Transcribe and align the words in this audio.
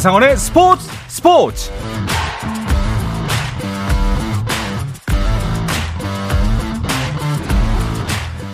한상원의 0.00 0.34
스포츠 0.38 0.88
스포츠 1.08 1.70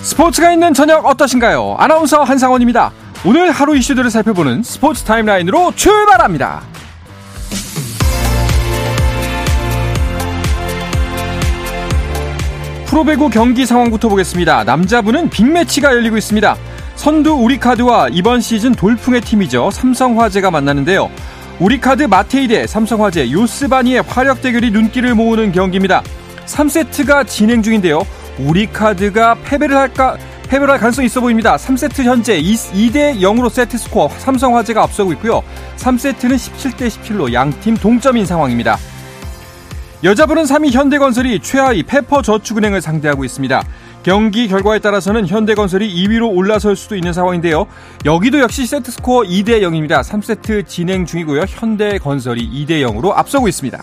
스포츠가 0.02 0.50
있는 0.50 0.74
저녁 0.74 1.06
어떠신가요? 1.06 1.76
아나운서 1.78 2.24
한상원입니다. 2.24 2.90
오늘 3.24 3.52
하루 3.52 3.76
이슈들을 3.76 4.10
살펴보는 4.10 4.64
스포츠 4.64 5.04
타임라인으로 5.04 5.72
출발합니다. 5.76 6.62
프로배구 12.86 13.30
경기 13.30 13.66
상황부터 13.66 14.08
보겠습니다. 14.08 14.64
남자부는 14.64 15.30
빅매치가 15.30 15.92
열리고 15.92 16.16
있습니다. 16.16 16.56
선두 16.96 17.34
우리카드와 17.34 18.08
이번 18.10 18.40
시즌 18.40 18.72
돌풍의 18.72 19.20
팀이죠. 19.20 19.70
삼성화재가 19.70 20.50
만나는데요. 20.50 21.08
우리카드 21.58 22.02
마테이 22.02 22.48
대 22.48 22.66
삼성화재 22.66 23.32
요스바니의 23.32 24.02
화력 24.02 24.42
대결이 24.42 24.70
눈길을 24.70 25.14
모으는 25.14 25.52
경기입니다. 25.52 26.02
3세트가 26.44 27.26
진행 27.26 27.62
중인데요. 27.62 28.02
우리카드가 28.38 29.36
패배를 29.42 29.74
할까 29.74 30.18
패배를 30.48 30.70
할 30.70 30.78
가능성이 30.78 31.06
있어 31.06 31.20
보입니다. 31.20 31.56
3세트 31.56 32.04
현재 32.04 32.38
2, 32.38 32.92
대 32.92 33.14
0으로 33.14 33.48
세트 33.48 33.78
스코어 33.78 34.10
삼성화재가 34.10 34.82
앞서고 34.82 35.12
있고요. 35.14 35.42
3세트는 35.78 36.36
17대 36.36 36.88
17로 36.88 37.32
양팀 37.32 37.78
동점인 37.78 38.26
상황입니다. 38.26 38.76
여자분은 40.04 40.44
3위 40.44 40.72
현대건설이 40.72 41.40
최하위 41.40 41.82
페퍼저축은행을 41.84 42.82
상대하고 42.82 43.24
있습니다. 43.24 43.64
경기 44.06 44.46
결과에 44.46 44.78
따라서는 44.78 45.26
현대건설이 45.26 45.92
2위로 45.92 46.32
올라설 46.32 46.76
수도 46.76 46.94
있는 46.94 47.12
상황인데요. 47.12 47.66
여기도 48.04 48.38
역시 48.38 48.64
세트 48.64 48.92
스코어 48.92 49.22
2대 49.22 49.62
0입니다. 49.62 50.00
3세트 50.00 50.68
진행 50.68 51.04
중이고요. 51.04 51.40
현대건설이 51.48 52.48
2대 52.48 52.88
0으로 52.88 53.10
앞서고 53.16 53.48
있습니다. 53.48 53.82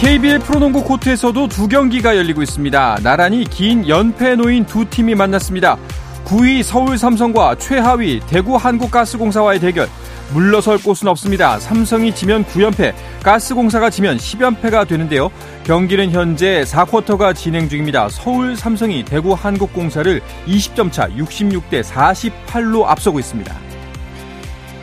KBL 0.00 0.38
프로농구 0.38 0.82
코트에서도 0.84 1.48
두 1.48 1.68
경기가 1.68 2.16
열리고 2.16 2.40
있습니다. 2.40 3.00
나란히 3.02 3.44
긴 3.44 3.86
연패 3.86 4.36
노인 4.36 4.64
두 4.64 4.88
팀이 4.88 5.14
만났습니다. 5.14 5.76
9위 6.24 6.62
서울 6.62 6.96
삼성과 6.96 7.56
최하위 7.56 8.20
대구 8.26 8.56
한국가스공사와의 8.56 9.60
대결. 9.60 9.86
물러설 10.32 10.78
곳은 10.78 11.08
없습니다. 11.08 11.58
삼성이 11.58 12.14
지면 12.14 12.44
9연패, 12.44 12.94
가스공사가 13.22 13.90
지면 13.90 14.18
10연패가 14.18 14.86
되는데요. 14.86 15.30
경기는 15.64 16.10
현재 16.10 16.62
4쿼터가 16.64 17.34
진행 17.34 17.68
중입니다. 17.68 18.08
서울 18.10 18.56
삼성이 18.56 19.04
대구 19.04 19.32
한국공사를 19.32 20.20
20점 20.46 20.92
차 20.92 21.08
66대 21.08 21.82
48로 21.82 22.84
앞서고 22.84 23.18
있습니다. 23.18 23.54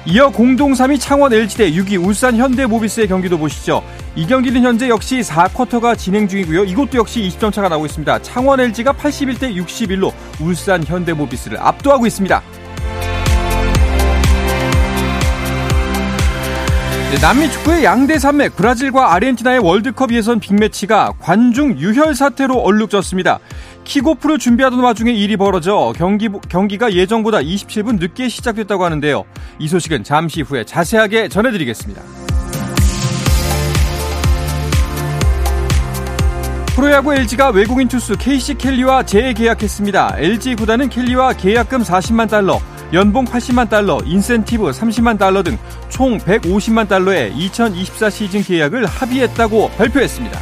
이어 0.08 0.30
공동 0.30 0.74
3위 0.74 1.00
창원 1.00 1.34
LG대 1.34 1.72
6위 1.72 2.04
울산 2.04 2.38
현대모비스의 2.38 3.08
경기도 3.08 3.40
보시죠. 3.40 3.84
이 4.16 4.28
경기는 4.28 4.62
현재 4.62 4.88
역시 4.88 5.22
4쿼터가 5.22 5.98
진행 5.98 6.28
중이고요. 6.28 6.66
이것도 6.66 7.00
역시 7.00 7.22
20점 7.22 7.52
차가 7.52 7.70
나오고 7.70 7.88
있습니다. 7.88 8.22
창원 8.22 8.60
LG가 8.60 8.94
81대 8.94 9.56
61로 9.56 10.14
울산 10.40 10.84
현대모비스를 10.84 11.58
압도하고 11.60 12.06
있습니다. 12.06 12.44
남미 17.22 17.50
축구의 17.50 17.84
양대 17.84 18.20
산맥 18.20 18.56
브라질과 18.56 19.14
아르헨티나의 19.14 19.60
월드컵 19.60 20.12
예선 20.12 20.40
빅매치가 20.40 21.14
관중 21.20 21.78
유혈 21.80 22.14
사태로 22.14 22.56
얼룩졌습니다. 22.56 23.40
킥오프를 23.84 24.38
준비하던 24.38 24.80
와중에 24.80 25.12
일이 25.14 25.38
벌어져 25.38 25.94
경기, 25.96 26.30
경기가 26.50 26.94
예정보다 26.94 27.40
27분 27.40 28.00
늦게 28.00 28.28
시작됐다고 28.28 28.84
하는데요. 28.84 29.24
이 29.60 29.68
소식은 29.68 30.04
잠시 30.04 30.42
후에 30.42 30.66
자세하게 30.66 31.30
전해드리겠습니다. 31.30 32.02
프로야구 36.76 37.14
LG가 37.14 37.50
외국인 37.50 37.88
투수 37.88 38.18
KC 38.18 38.56
켈리와 38.56 39.04
재계약했습니다. 39.04 40.16
LG 40.18 40.56
구단은 40.56 40.90
켈리와 40.90 41.34
계약금 41.34 41.84
40만 41.84 42.30
달러, 42.30 42.60
연봉 42.94 43.26
80만 43.26 43.70
달러, 43.70 44.00
인센티브 44.06 44.70
30만 44.72 45.18
달러 45.18 45.44
등 45.44 45.58
총 45.96 46.18
150만 46.18 46.90
달러의 46.90 47.34
2024 47.38 48.10
시즌 48.10 48.44
계약을 48.44 48.86
합의했다고 48.86 49.70
발표했습니다. 49.78 50.40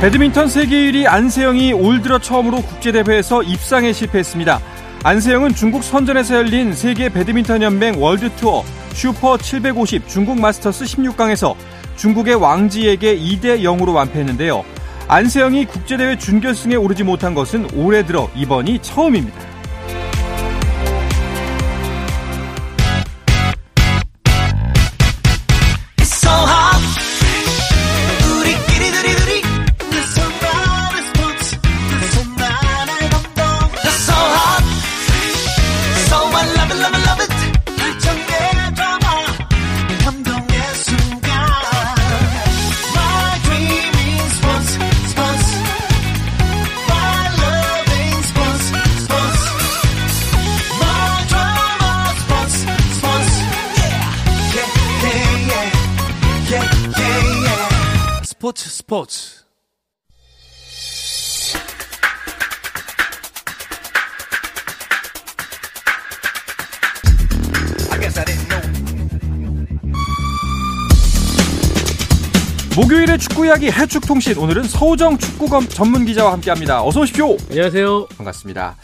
배드민턴 0.00 0.48
세계 0.48 0.76
1위 0.92 1.08
안세영이 1.08 1.72
올 1.72 2.00
들어 2.02 2.20
처음으로 2.20 2.58
국제대회에서 2.58 3.42
입상에 3.42 3.92
실패했습니다. 3.92 4.60
안세영은 5.02 5.56
중국 5.56 5.82
선전에서 5.82 6.36
열린 6.36 6.72
세계 6.72 7.08
배드민턴 7.08 7.62
연맹 7.62 8.00
월드 8.00 8.30
투어 8.36 8.62
슈퍼 8.92 9.36
750 9.36 10.06
중국 10.06 10.40
마스터스 10.40 10.84
16강에서 10.84 11.56
중국의 11.96 12.36
왕즈이에게 12.36 13.18
2대 13.18 13.62
0으로 13.62 13.92
완패했는데요. 13.92 14.77
안세영이 15.08 15.64
국제대회 15.64 16.18
준결승에 16.18 16.76
오르지 16.76 17.02
못한 17.02 17.32
것은 17.34 17.66
올해 17.74 18.04
들어 18.04 18.28
이번이 18.36 18.80
처음입니다. 18.82 19.57
스포츠 58.48 58.70
스포츠 58.70 59.44
목요일의 72.74 73.18
축구 73.18 73.44
이야기 73.44 73.70
해축통신 73.70 74.38
오늘은 74.38 74.62
서우정 74.62 75.18
축구 75.18 75.48
전문 75.68 76.06
기자와 76.06 76.32
함께합니다. 76.32 76.82
어서 76.82 77.00
오십시오. 77.00 77.36
안녕하세요. 77.50 78.06
반갑습니다. 78.16 78.76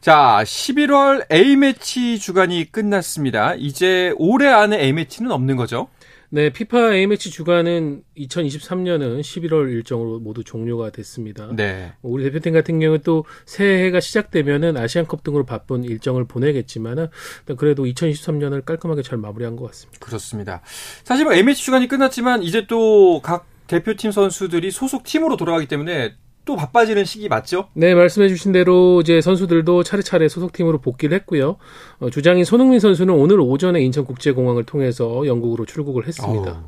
자, 0.00 0.40
11월 0.42 1.30
A매치 1.30 2.18
주간이 2.18 2.72
끝났습니다. 2.72 3.56
이제 3.56 4.14
올해 4.16 4.48
안에 4.48 4.80
A매치는 4.80 5.30
없는 5.32 5.56
거죠? 5.56 5.88
네, 6.30 6.50
피파 6.50 6.94
A매치 6.94 7.30
주간은 7.30 8.02
2023년은 8.16 9.20
11월 9.20 9.70
일정으로 9.72 10.18
모두 10.18 10.42
종료가 10.42 10.90
됐습니다. 10.90 11.48
네. 11.54 11.92
우리 12.02 12.24
대표팀 12.24 12.52
같은 12.52 12.80
경우는 12.80 13.02
또 13.04 13.24
새해가 13.44 14.00
시작되면은 14.00 14.76
아시안컵 14.76 15.22
등으로 15.22 15.44
바쁜 15.44 15.84
일정을 15.84 16.24
보내겠지만은 16.26 17.08
그래도 17.56 17.84
2023년을 17.84 18.64
깔끔하게 18.64 19.02
잘 19.02 19.18
마무리한 19.18 19.56
것 19.56 19.66
같습니다. 19.66 20.04
그렇습니다. 20.04 20.62
사실 21.04 21.24
뭐 21.24 21.34
A매치 21.34 21.62
주간이 21.64 21.88
끝났지만 21.88 22.42
이제 22.42 22.66
또 22.66 23.20
각 23.22 23.46
대표팀 23.66 24.12
선수들이 24.12 24.70
소속 24.70 25.02
팀으로 25.04 25.36
돌아가기 25.36 25.66
때문에 25.66 26.14
또 26.46 26.56
바빠지는 26.56 27.04
시기 27.04 27.28
맞죠? 27.28 27.68
네, 27.74 27.94
말씀해 27.94 28.28
주신 28.28 28.52
대로 28.52 29.00
이제 29.02 29.20
선수들도 29.20 29.82
차례차례 29.82 30.28
소속팀으로 30.28 30.78
복귀를 30.78 31.14
했고요. 31.18 31.56
어, 31.98 32.08
주장인 32.08 32.44
손흥민 32.44 32.80
선수는 32.80 33.12
오늘 33.12 33.40
오전에 33.40 33.82
인천국제공항을 33.82 34.64
통해서 34.64 35.26
영국으로 35.26 35.66
출국을 35.66 36.06
했습니다. 36.06 36.52
어. 36.52 36.66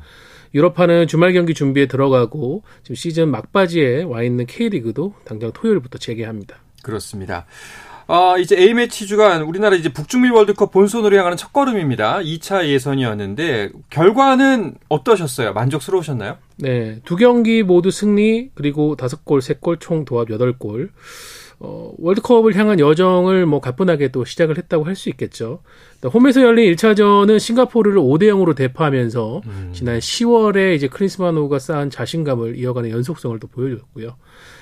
유럽파는 0.53 1.07
주말 1.07 1.31
경기 1.33 1.53
준비에 1.53 1.85
들어가고 1.85 2.63
지금 2.83 2.95
시즌 2.95 3.29
막바지에 3.29 4.03
와 4.03 4.21
있는 4.21 4.45
K리그도 4.45 5.13
당장 5.23 5.51
토요일부터 5.53 5.97
재개합니다. 5.97 6.57
그렇습니다. 6.83 7.45
아, 8.11 8.37
이제 8.39 8.57
A매치 8.57 9.05
주간 9.05 9.43
우리나라 9.43 9.75
이제 9.75 9.93
북중미 9.93 10.31
월드컵 10.31 10.71
본선으로 10.71 11.15
향하는 11.15 11.37
첫 11.37 11.53
걸음입니다. 11.53 12.21
2차 12.21 12.65
예선이었는데 12.67 13.69
결과는 13.91 14.73
어떠셨어요? 14.89 15.53
만족스러우셨나요? 15.53 16.37
네. 16.57 17.01
두 17.05 17.15
경기 17.15 17.61
모두 17.61 17.91
승리 17.91 18.49
그리고 18.55 18.95
다섯 18.95 19.23
골, 19.25 19.43
세 19.43 19.53
골 19.61 19.77
총 19.77 20.05
도합 20.05 20.31
여덟 20.31 20.57
골. 20.57 20.89
어, 21.59 21.91
월드컵을 21.99 22.55
향한 22.55 22.79
여정을 22.79 23.45
뭐 23.45 23.59
가뿐하게 23.59 24.07
또 24.07 24.25
시작을 24.25 24.57
했다고 24.57 24.85
할 24.85 24.95
수 24.95 25.09
있겠죠. 25.09 25.59
홈에서 26.11 26.41
열린 26.41 26.73
1차전은 26.73 27.37
싱가포르를 27.37 27.99
5대 28.01 28.23
0으로 28.23 28.55
대파하면서 28.55 29.41
음. 29.45 29.69
지난 29.73 29.99
10월에 29.99 30.73
이제 30.75 30.87
크리스마노가 30.87 31.59
쌓은 31.59 31.91
자신감을 31.91 32.57
이어가는 32.57 32.89
연속성을 32.89 33.37
또 33.39 33.47
보여줬고요. 33.47 34.15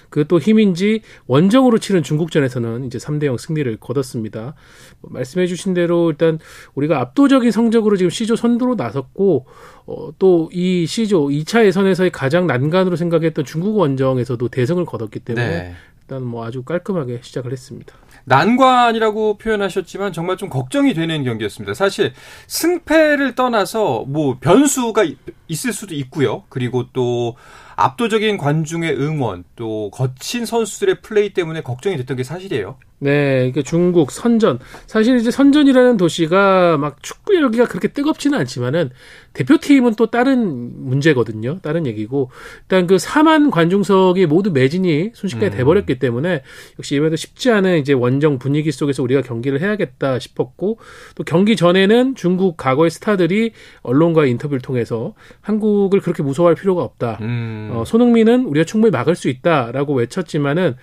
그 0.10 0.28
또 0.28 0.40
힘인지 0.40 1.02
원정으로 1.26 1.80
치른 1.80 2.04
중국전에서는 2.04 2.86
이제 2.86 2.98
3대 2.98 3.26
0 3.26 3.38
승리를 3.38 3.78
거뒀습니다. 3.78 4.54
뭐 5.02 5.12
말씀해 5.12 5.48
주신 5.48 5.74
대로 5.74 6.12
일단 6.12 6.40
우리가 6.76 7.00
압도적인 7.00 7.52
성적으로 7.52 7.98
지금 7.98 8.10
C조 8.10 8.36
선두로 8.36 8.76
나섰고 8.76 9.46
어, 9.88 10.10
또이 10.20 10.86
C조 10.86 11.28
2차 11.28 11.66
예선에서의 11.66 12.12
가장 12.12 12.46
난관으로 12.46 12.96
생각했던 12.96 13.46
중국 13.46 13.78
원정에서도 13.78 14.48
대승을 14.50 14.86
거뒀기 14.86 15.20
때문에 15.20 15.48
네. 15.48 15.76
일단 16.02 16.24
뭐 16.24 16.46
아주 16.46 16.64
깔끔하게 16.64 17.20
시작을 17.22 17.52
했습니다. 17.52 17.94
난관이라고 18.24 19.38
표현하셨지만 19.38 20.14
정말 20.14 20.38
좀 20.38 20.50
걱정이 20.50 20.94
되는 20.94 21.24
경기였습니다. 21.24 21.74
사실 21.74 22.14
승패를 22.48 23.36
떠나서 23.36 24.06
뭐 24.08 24.38
변수가 24.40 25.06
있을 25.48 25.74
수도 25.74 25.96
있고요. 25.96 26.44
그리고 26.50 26.86
또 26.92 27.36
압도적인 27.78 28.38
관중의 28.38 29.00
응원, 29.00 29.44
또 29.56 29.92
거친 29.92 30.46
선수들의 30.46 31.02
플레이 31.02 31.30
때문에 31.34 31.62
걱정이 31.62 31.96
됐던 31.98 32.18
게 32.18 32.24
사실이에요. 32.24 32.78
네, 33.00 33.38
그러니까 33.52 33.62
중국 33.62 34.12
선전. 34.12 34.60
사실 34.88 35.18
이제 35.18 35.30
선전이라는 35.30 35.98
도시가 35.98 36.78
막 36.78 37.04
축구 37.04 37.36
열기가 37.36 37.66
그렇게 37.66 37.90
뜨겁지는 37.90 38.40
않지만은 38.40 38.90
대표팀은 39.34 39.94
또 39.96 40.08
다른 40.08 40.72
문제거든요. 40.84 41.60
다른 41.62 41.86
얘기고 41.86 42.32
일단 42.62 42.88
그 42.88 42.96
4만 42.96 43.52
관중석이 43.52 44.26
모두 44.26 44.52
매진이 44.52 45.12
순식간에 45.14 45.52
음. 45.52 45.58
돼버렸기 45.58 46.00
때문에 46.00 46.42
역시 46.80 46.96
이번에도 46.96 47.16
쉽지 47.16 47.52
않은 47.52 47.78
이제 47.78 47.94
원정 47.94 48.40
분위기 48.40 48.72
속에서 48.72 49.04
우리가 49.04 49.22
경기를 49.22 49.62
해야겠다 49.62 50.18
싶었고 50.18 50.80
또 51.14 51.24
경기 51.24 51.56
전에는 51.56 52.16
중국 52.16 52.58
과거의 52.58 52.90
스타들이 52.90 53.52
언론과 53.84 54.26
인터뷰를 54.26 54.60
통해서 54.62 55.14
한국을 55.42 56.00
그렇게 56.00 56.24
무서워할 56.24 56.56
필요가 56.56 56.82
없다. 56.82 57.20
음. 57.22 57.70
어, 57.74 57.84
손흥민은 57.86 58.46
우리가 58.46 58.66
충분히 58.66 58.90
막을 58.90 59.16
수 59.16 59.30
있다라고 59.30 59.94
외쳤지만은 59.94 60.76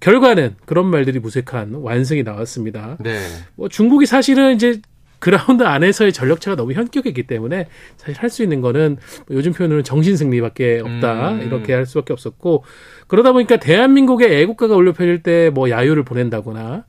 결과는 0.00 0.56
그런 0.66 0.86
말들이 0.86 1.18
무색한 1.18 1.74
완승이 1.74 2.22
나왔습니다. 2.22 2.96
네. 3.00 3.18
뭐 3.54 3.68
중국이 3.68 4.06
사실은 4.06 4.54
이제 4.54 4.80
그라운드 5.18 5.62
안에서의 5.62 6.12
전력차가 6.12 6.56
너무 6.56 6.74
현격했기 6.74 7.22
때문에 7.26 7.68
사실 7.96 8.20
할 8.20 8.28
수 8.28 8.42
있는 8.42 8.60
거는 8.60 8.98
뭐 9.26 9.36
요즘 9.36 9.52
표현으로는 9.52 9.82
정신 9.82 10.14
승리밖에 10.16 10.80
없다 10.84 11.30
음. 11.32 11.42
이렇게 11.42 11.72
할 11.72 11.86
수밖에 11.86 12.12
없었고 12.12 12.64
그러다 13.06 13.32
보니까 13.32 13.56
대한민국의 13.56 14.42
애국가가 14.42 14.76
울려 14.76 14.92
퍼질 14.92 15.22
때 15.22 15.50
뭐 15.50 15.70
야유를 15.70 16.04
보낸다거나 16.04 16.84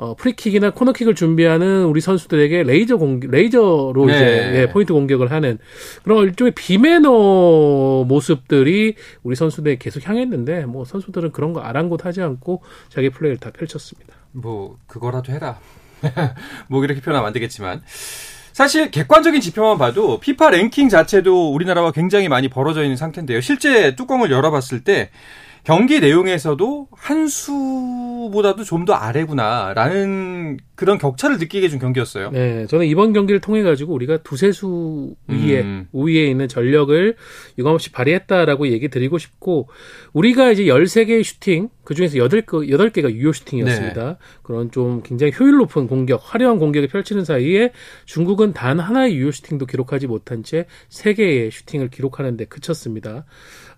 어, 0.00 0.14
프리킥이나 0.14 0.70
코너킥을 0.70 1.14
준비하는 1.14 1.84
우리 1.84 2.00
선수들에게 2.00 2.62
레이저 2.62 2.96
공 2.96 3.20
레이저로 3.20 4.06
네. 4.06 4.12
이제 4.14 4.60
예, 4.60 4.66
포인트 4.70 4.94
공격을 4.94 5.30
하는 5.30 5.58
그런 6.02 6.24
일종의 6.24 6.54
비매너 6.54 8.06
모습들이 8.08 8.94
우리 9.22 9.36
선수들에 9.36 9.76
계속 9.76 10.08
향했는데 10.08 10.64
뭐 10.64 10.86
선수들은 10.86 11.32
그런 11.32 11.52
거 11.52 11.60
아랑곳하지 11.60 12.22
않고 12.22 12.62
자기 12.88 13.10
플레이를 13.10 13.36
다 13.36 13.50
펼쳤습니다. 13.50 14.14
뭐 14.32 14.78
그거라도 14.86 15.34
해라. 15.34 15.58
뭐 16.68 16.82
이렇게 16.82 17.02
표현하면 17.02 17.26
안 17.26 17.34
되겠지만 17.34 17.82
사실 18.54 18.90
객관적인 18.90 19.42
지표만 19.42 19.76
봐도 19.76 20.18
피파 20.18 20.48
랭킹 20.48 20.88
자체도 20.88 21.52
우리나라와 21.52 21.92
굉장히 21.92 22.28
많이 22.30 22.48
벌어져 22.48 22.84
있는 22.84 22.96
상태인데요. 22.96 23.42
실제 23.42 23.94
뚜껑을 23.96 24.30
열어봤을 24.30 24.82
때 24.82 25.10
경기 25.62 26.00
내용에서도 26.00 26.88
한 26.96 27.28
수 27.28 27.52
보다도 28.28 28.64
좀 28.64 28.80
더 28.84 28.94
아래구나라는 28.94 30.56
그런 30.74 30.96
격차를 30.98 31.36
느끼게 31.36 31.66
해준 31.66 31.78
경기였어요. 31.78 32.30
네, 32.30 32.66
저는 32.66 32.86
이번 32.86 33.12
경기를 33.12 33.40
통해 33.40 33.62
가지고 33.62 33.92
우리가 33.94 34.18
두세 34.22 34.52
수 34.52 35.14
위에 35.28 35.60
음. 35.60 35.86
우위에 35.92 36.26
있는 36.26 36.48
전력을 36.48 37.14
유감없이 37.58 37.92
발휘했다라고 37.92 38.68
얘기 38.68 38.88
드리고 38.88 39.18
싶고 39.18 39.68
우리가 40.14 40.50
이제 40.50 40.64
13개의 40.64 41.22
슈팅 41.24 41.68
그중에서 41.84 42.16
8개 42.16 42.46
8개가 42.46 43.12
유효 43.12 43.32
슈팅이었습니다. 43.32 44.04
네. 44.04 44.16
그런 44.42 44.70
좀 44.70 45.02
굉장히 45.02 45.32
효율 45.38 45.56
높은 45.58 45.86
공격, 45.86 46.20
화려한 46.22 46.58
공격을 46.58 46.88
펼치는 46.88 47.24
사이에 47.24 47.72
중국은 48.06 48.52
단 48.54 48.78
하나의 48.80 49.14
유효 49.16 49.30
슈팅도 49.30 49.66
기록하지 49.66 50.06
못한 50.06 50.42
채 50.42 50.66
3개의 50.88 51.50
슈팅을 51.50 51.90
기록하는 51.90 52.36
데 52.36 52.46
그쳤습니다. 52.46 53.24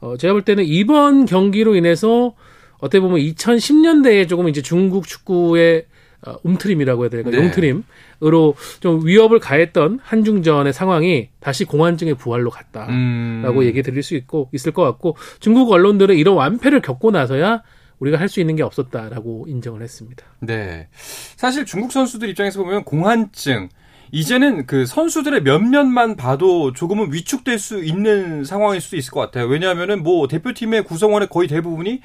어, 0.01 0.17
제가 0.17 0.35
볼 0.35 0.43
때는 0.43 0.65
이번 0.65 1.25
경기로 1.25 1.75
인해서 1.75 2.35
어떻게 2.83 3.01
보면 3.01 3.21
2010년대에 3.21 4.29
조금 4.29 4.49
이제 4.49 4.61
중국 4.61 5.07
축구의 5.07 5.87
어, 6.27 6.35
움트림이라고 6.43 7.05
해야 7.05 7.11
될까 7.11 7.31
네. 7.31 7.37
용트림으로 7.37 8.55
좀 8.81 9.07
위협을 9.07 9.39
가했던 9.39 10.01
한중전의 10.03 10.73
상황이 10.73 11.29
다시 11.41 11.65
공안증의 11.65 12.15
부활로 12.15 12.51
갔다라고 12.51 12.91
음. 12.91 13.65
얘기 13.65 13.83
드릴 13.83 14.03
수 14.03 14.15
있고 14.17 14.49
있을 14.53 14.73
것 14.73 14.83
같고 14.83 15.17
중국 15.39 15.71
언론들은 15.71 16.17
이런 16.17 16.35
완패를 16.37 16.83
겪고 16.83 17.13
나서야 17.13 17.63
우리가 18.01 18.19
할 18.19 18.29
수 18.29 18.41
있는 18.41 18.57
게 18.57 18.65
없었다라고 18.65 19.47
인정을 19.49 19.81
했습니다. 19.81 20.25
네. 20.41 20.89
사실 21.37 21.65
중국 21.65 21.93
선수들 21.93 22.29
입장에서 22.31 22.63
보면 22.65 22.83
공안증 22.83 23.69
이제는 24.11 24.67
그 24.67 24.87
선수들의 24.87 25.43
몇몇만 25.43 26.17
봐도 26.17 26.73
조금은 26.73 27.13
위축될 27.13 27.59
수 27.61 27.83
있는 27.83 28.45
상황일 28.45 28.81
수도 28.81 28.97
있을 28.97 29.13
것 29.13 29.21
같아요. 29.21 29.47
왜냐하면은 29.47 30.03
뭐 30.03 30.27
대표팀의 30.29 30.85
구성원의 30.85 31.29
거의 31.31 31.49
대부분이 31.49 32.01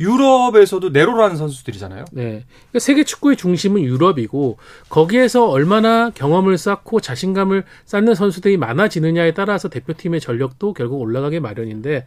유럽에서도 0.00 0.90
네로라는 0.90 1.36
선수들이잖아요. 1.36 2.04
네. 2.12 2.22
그러니까 2.22 2.78
세계 2.78 3.04
축구의 3.04 3.36
중심은 3.36 3.82
유럽이고 3.82 4.58
거기에서 4.88 5.48
얼마나 5.48 6.10
경험을 6.10 6.56
쌓고 6.56 7.00
자신감을 7.00 7.64
쌓는 7.84 8.14
선수들이 8.14 8.56
많아지느냐에 8.56 9.32
따라서 9.32 9.68
대표팀의 9.68 10.20
전력도 10.20 10.74
결국 10.74 11.00
올라가게 11.00 11.40
마련인데 11.40 12.06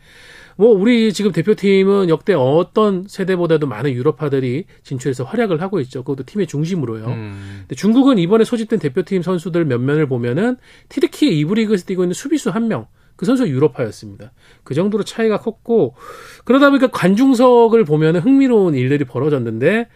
뭐 0.58 0.70
우리 0.70 1.12
지금 1.14 1.32
대표팀은 1.32 2.10
역대 2.10 2.34
어떤 2.34 3.06
세대보다도 3.08 3.68
많은 3.68 3.92
유럽파들이 3.92 4.66
진출해서 4.84 5.24
활약을 5.24 5.62
하고 5.62 5.80
있죠. 5.82 6.04
그것도 6.04 6.26
팀의 6.26 6.48
중심으로요. 6.48 7.08
음. 7.08 7.60
근데 7.62 7.76
중국은 7.76 8.18
이번에 8.20 8.44
소집된 8.44 8.80
대표팀 8.80 9.22
선수들 9.22 9.66
몇 9.66 9.80
면을 9.80 10.08
보면은 10.08 10.58
티드키의 10.90 11.40
이브 11.40 11.54
리그에서 11.56 11.86
뛰고 11.86 12.04
있는 12.04 12.14
수비수 12.14 12.50
한 12.50 12.68
명. 12.68 12.88
그 13.22 13.26
선수가 13.28 13.50
유럽파였습니다. 13.50 14.32
그 14.64 14.74
정도로 14.74 15.04
차이가 15.04 15.38
컸고 15.38 15.94
그러다 16.44 16.72
보니까 16.72 16.88
관중석을 16.88 17.86
보면은 17.86 18.20
흥미로운 18.20 18.74
일들이 18.74 19.06
벌어졌는데 19.06 19.90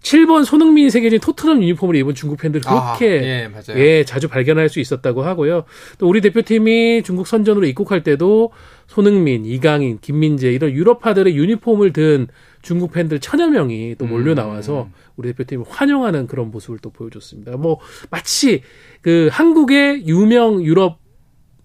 7번 0.00 0.46
손흥민이 0.46 0.88
새겨진 0.88 1.20
토트넘 1.20 1.62
유니폼을 1.62 1.96
입은 1.96 2.14
중국 2.14 2.38
팬들 2.38 2.62
아, 2.64 2.96
그렇게 2.96 3.50
아, 3.54 3.60
예, 3.76 3.78
예, 3.78 4.04
자주 4.04 4.26
발견할 4.28 4.70
수 4.70 4.80
있었다고 4.80 5.20
하고요. 5.20 5.64
또 5.98 6.08
우리 6.08 6.22
대표팀이 6.22 7.02
중국 7.02 7.26
선전으로 7.26 7.66
입국할 7.66 8.02
때도 8.02 8.52
손흥민, 8.86 9.44
이강인, 9.44 9.98
김민재 10.00 10.50
이런 10.50 10.70
유럽파들의 10.70 11.36
유니폼을 11.36 11.92
든 11.92 12.26
중국 12.62 12.92
팬들 12.92 13.20
천여 13.20 13.48
명이 13.48 13.96
또 13.98 14.06
몰려 14.06 14.34
나와서 14.34 14.84
음. 14.84 14.94
우리 15.16 15.28
대표팀을 15.34 15.66
환영하는 15.68 16.26
그런 16.26 16.50
모습을 16.50 16.78
또 16.78 16.88
보여줬습니다. 16.88 17.58
뭐 17.58 17.80
마치 18.08 18.62
그 19.02 19.28
한국의 19.30 20.06
유명 20.06 20.64
유럽 20.64 21.00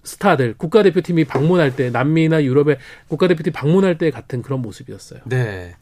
스타들 0.06 0.54
국가대표팀이 0.58 1.26
방문할 1.26 1.76
때 1.76 1.90
남미나 1.90 2.44
유럽의 2.44 2.78
국가대표팀 3.10 3.52
방문할 3.52 3.98
때 3.98 4.12
같은 4.12 4.42
그런 4.42 4.62
모습이었어요. 4.62 5.22
네. 5.26 5.76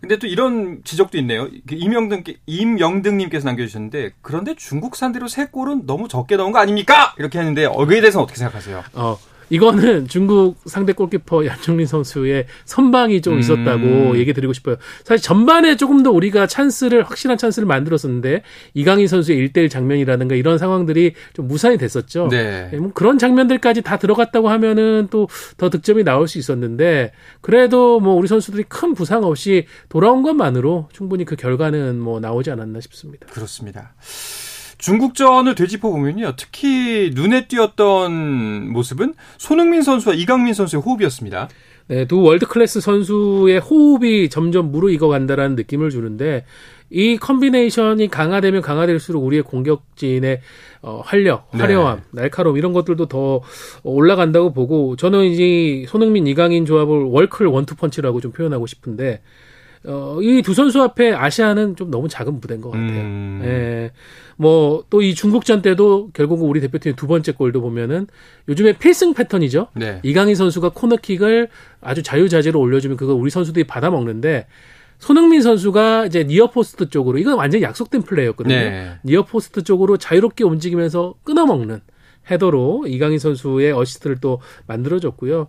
근데 0.00 0.18
또 0.18 0.26
이런 0.26 0.80
지적도 0.84 1.18
있네요. 1.18 1.48
그 1.66 1.74
임영등 1.74 2.24
임영등님께서 2.46 3.46
남겨주셨는데 3.46 4.12
그런데 4.22 4.54
중국산대로 4.54 5.28
세 5.28 5.46
골은 5.46 5.86
너무 5.86 6.08
적게 6.08 6.36
나온 6.36 6.52
거 6.52 6.58
아닙니까? 6.58 7.14
이렇게 7.18 7.38
했는데 7.38 7.66
어그에 7.66 8.00
대해서는 8.00 8.24
어떻게 8.24 8.38
생각하세요? 8.38 8.82
어. 8.94 9.18
이거는 9.50 10.08
중국 10.08 10.56
상대 10.66 10.92
골키퍼 10.92 11.46
양정린 11.46 11.86
선수의 11.86 12.46
선방이 12.64 13.20
좀 13.20 13.38
있었다고 13.38 13.84
음. 13.84 14.16
얘기 14.16 14.32
드리고 14.32 14.52
싶어요. 14.52 14.76
사실 15.04 15.22
전반에 15.22 15.76
조금 15.76 16.02
더 16.02 16.10
우리가 16.10 16.46
찬스를 16.46 17.04
확실한 17.04 17.38
찬스를 17.38 17.66
만들었었는데 17.66 18.42
이강인 18.74 19.06
선수의 19.06 19.48
1대1 19.48 19.70
장면이라든가 19.70 20.34
이런 20.34 20.58
상황들이 20.58 21.14
좀 21.34 21.48
무산이 21.48 21.78
됐었죠. 21.78 22.28
네. 22.30 22.68
네. 22.70 22.78
뭐 22.78 22.92
그런 22.92 23.18
장면들까지 23.18 23.82
다 23.82 23.98
들어갔다고 23.98 24.48
하면은 24.48 25.08
또 25.10 25.26
더 25.56 25.70
득점이 25.70 26.04
나올 26.04 26.28
수 26.28 26.38
있었는데 26.38 27.12
그래도 27.40 28.00
뭐 28.00 28.14
우리 28.14 28.28
선수들이 28.28 28.64
큰 28.64 28.94
부상 28.94 29.24
없이 29.24 29.66
돌아온 29.88 30.22
것만으로 30.22 30.88
충분히 30.92 31.24
그 31.24 31.36
결과는 31.36 31.98
뭐 31.98 32.20
나오지 32.20 32.50
않았나 32.50 32.80
싶습니다. 32.80 33.26
그렇습니다. 33.28 33.94
중국전을 34.78 35.54
되짚어 35.54 35.90
보면요. 35.90 36.34
특히 36.36 37.10
눈에 37.14 37.48
띄었던 37.48 38.72
모습은 38.72 39.14
손흥민 39.38 39.82
선수와 39.82 40.14
이강인 40.14 40.54
선수의 40.54 40.82
호흡이었습니다. 40.82 41.48
네, 41.88 42.04
두 42.06 42.20
world 42.20 42.46
class 42.46 42.80
선수의 42.80 43.60
호흡이 43.60 44.28
점점 44.28 44.72
무르익어 44.72 45.06
간다라는 45.08 45.54
느낌을 45.54 45.90
주는데 45.90 46.44
이 46.90 47.16
콤비네이션이 47.16 48.08
강화되면 48.08 48.62
강화될수록 48.62 49.24
우리의 49.24 49.42
공격진의 49.42 50.40
어, 50.82 51.00
활력, 51.04 51.48
네. 51.52 51.60
화려함, 51.60 52.02
네. 52.12 52.22
날카로움 52.22 52.56
이런 52.56 52.72
것들도 52.72 53.06
더 53.06 53.40
올라간다고 53.82 54.52
보고 54.52 54.96
저는 54.96 55.24
이제 55.24 55.84
손흥민 55.88 56.26
이강인 56.26 56.64
조합을 56.64 57.04
월클 57.04 57.46
원투 57.46 57.76
펀치라고 57.76 58.20
좀 58.20 58.32
표현하고 58.32 58.66
싶은데 58.66 59.20
어, 59.86 60.18
이 60.20 60.42
두 60.42 60.52
선수 60.54 60.82
앞에 60.82 61.12
아시아는 61.12 61.76
좀 61.76 61.90
너무 61.90 62.08
작은 62.08 62.40
무대인 62.40 62.60
것 62.60 62.70
같아요. 62.70 62.88
음. 62.88 63.40
예. 63.44 63.90
뭐, 64.36 64.84
또 64.90 65.00
이 65.00 65.14
중국전 65.14 65.62
때도 65.62 66.10
결국 66.12 66.42
우리 66.42 66.60
대표팀의 66.60 66.96
두 66.96 67.06
번째 67.06 67.32
골도 67.32 67.60
보면은 67.60 68.06
요즘에 68.48 68.72
필승 68.78 69.14
패턴이죠. 69.14 69.68
네. 69.74 70.00
이강인 70.02 70.34
선수가 70.34 70.70
코너킥을 70.70 71.48
아주 71.80 72.02
자유자재로 72.02 72.58
올려주면 72.58 72.96
그걸 72.96 73.14
우리 73.14 73.30
선수들이 73.30 73.64
받아먹는데 73.66 74.46
손흥민 74.98 75.42
선수가 75.42 76.06
이제 76.06 76.24
near 76.24 76.56
post 76.56 76.88
쪽으로 76.88 77.18
이건 77.18 77.36
완전히 77.36 77.62
약속된 77.62 78.02
플레이였거든요. 78.02 78.54
네. 78.54 78.92
near 79.04 79.33
post 79.33 79.62
쪽으로 79.62 79.96
자유롭게 79.98 80.42
움직이면서 80.44 81.14
끊어먹는 81.24 81.80
header로 82.30 82.86
이강인 82.88 83.18
선수의 83.18 83.72
어시스트를 83.72 84.16
또 84.20 84.40
만들어줬고요. 84.66 85.46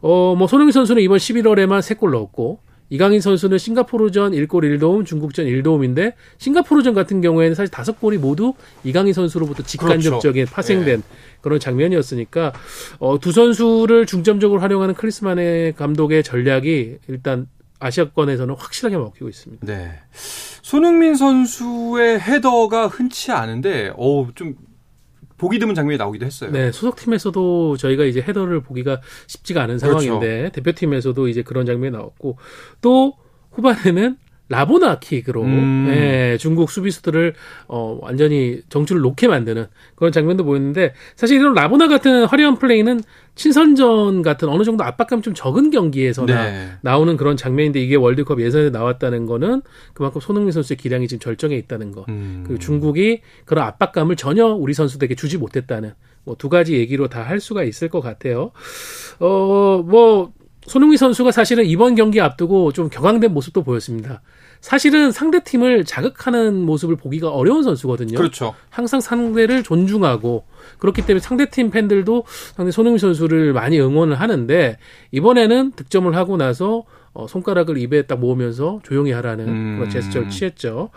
어, 0.00 0.34
뭐 0.36 0.46
손흥민 0.48 0.72
선수는 0.72 1.02
이번 1.02 1.18
11월에만 1.18 1.80
3골 1.80 2.10
넣었고 2.10 2.60
이강인 2.90 3.20
선수는 3.20 3.58
싱가포르전 3.58 4.32
1골 4.32 4.78
1도움, 4.78 5.04
중국전 5.04 5.46
1도움인데 5.46 6.12
싱가포르전 6.38 6.94
같은 6.94 7.20
경우에는 7.20 7.54
사실 7.54 7.70
다섯 7.70 8.00
골이 8.00 8.18
모두 8.18 8.54
이강인 8.84 9.12
선수로부터 9.12 9.62
직간접적인 9.62 10.44
그렇죠. 10.44 10.54
파생된 10.54 11.02
그런 11.40 11.58
장면이었으니까 11.58 12.52
어, 12.98 13.18
두 13.20 13.32
선수를 13.32 14.06
중점적으로 14.06 14.60
활용하는 14.60 14.94
클리스만의 14.94 15.74
감독의 15.74 16.22
전략이 16.22 16.98
일단 17.08 17.48
아시아권에서는 17.78 18.54
확실하게 18.56 18.96
먹히고 18.96 19.28
있습니다. 19.28 19.66
네. 19.66 20.00
손흥민 20.62 21.14
선수의 21.14 22.20
헤더가 22.20 22.88
흔치 22.88 23.32
않은데, 23.32 23.92
어, 23.96 24.28
좀, 24.34 24.54
보기 25.38 25.58
드문 25.58 25.74
장면이 25.74 25.98
나오기도 25.98 26.24
했어요. 26.26 26.50
네, 26.50 26.72
소속팀에서도 26.72 27.76
저희가 27.76 28.04
이제 28.04 28.20
헤더를 28.20 28.60
보기가 28.60 29.00
쉽지가 29.26 29.62
않은 29.62 29.78
그렇죠. 29.78 30.00
상황인데 30.00 30.50
대표팀에서도 30.52 31.28
이제 31.28 31.42
그런 31.42 31.66
장면이 31.66 31.92
나왔고 31.92 32.38
또 32.80 33.14
후반에는 33.52 34.16
라보나 34.48 34.98
킥으로 35.00 35.42
음. 35.42 35.86
예, 35.88 36.36
중국 36.38 36.70
수비수들을 36.70 37.34
어, 37.68 37.98
완전히 38.00 38.60
정추를 38.68 39.02
놓게 39.02 39.26
만드는 39.28 39.66
그런 39.96 40.12
장면도 40.12 40.44
보였는데 40.44 40.94
사실 41.16 41.40
이런 41.40 41.54
라보나 41.54 41.88
같은 41.88 42.24
화려한 42.26 42.58
플레이는 42.58 43.00
친선전 43.34 44.22
같은 44.22 44.48
어느 44.48 44.64
정도 44.64 44.84
압박감 44.84 45.20
좀 45.22 45.34
적은 45.34 45.70
경기에서나 45.70 46.44
네. 46.50 46.68
나오는 46.80 47.16
그런 47.16 47.36
장면인데 47.36 47.80
이게 47.80 47.96
월드컵 47.96 48.40
예선에 48.40 48.70
나왔다는 48.70 49.26
거는 49.26 49.62
그만큼 49.92 50.20
손흥민 50.20 50.52
선수의 50.52 50.76
기량이 50.78 51.06
지금 51.08 51.20
절정에 51.20 51.54
있다는 51.56 51.92
거. 51.92 52.04
음. 52.08 52.44
그리고 52.46 52.58
중국이 52.60 53.20
그런 53.44 53.64
압박감을 53.66 54.16
전혀 54.16 54.46
우리 54.46 54.72
선수들에게 54.74 55.14
주지 55.16 55.38
못했다는 55.38 55.92
뭐 56.24 56.34
두 56.38 56.48
가지 56.48 56.74
얘기로 56.74 57.08
다 57.08 57.22
할 57.22 57.40
수가 57.40 57.62
있을 57.64 57.88
것 57.88 58.00
같아요. 58.00 58.52
어, 59.20 59.82
뭐 59.86 60.32
손흥민 60.66 60.98
선수가 60.98 61.30
사실은 61.30 61.64
이번 61.64 61.94
경기 61.94 62.20
앞두고 62.20 62.72
좀 62.72 62.88
격앙된 62.88 63.32
모습도 63.32 63.62
보였습니다. 63.62 64.20
사실은 64.60 65.12
상대 65.12 65.40
팀을 65.42 65.84
자극하는 65.84 66.60
모습을 66.62 66.96
보기가 66.96 67.30
어려운 67.30 67.62
선수거든요. 67.62 68.16
그렇죠. 68.16 68.54
항상 68.68 69.00
상대를 69.00 69.62
존중하고 69.62 70.44
그렇기 70.78 71.02
때문에 71.02 71.20
상대 71.20 71.48
팀 71.50 71.70
팬들도 71.70 72.24
상대 72.56 72.72
손흥민 72.72 72.98
선수를 72.98 73.52
많이 73.52 73.78
응원을 73.78 74.18
하는데 74.18 74.78
이번에는 75.12 75.72
득점을 75.72 76.14
하고 76.16 76.36
나서 76.36 76.84
어, 77.12 77.26
손가락을 77.26 77.78
입에 77.78 78.02
딱 78.02 78.18
모으면서 78.18 78.80
조용히 78.82 79.12
하라는 79.12 79.48
음. 79.48 79.76
그런 79.76 79.90
제스처를 79.90 80.28
취했죠. 80.28 80.90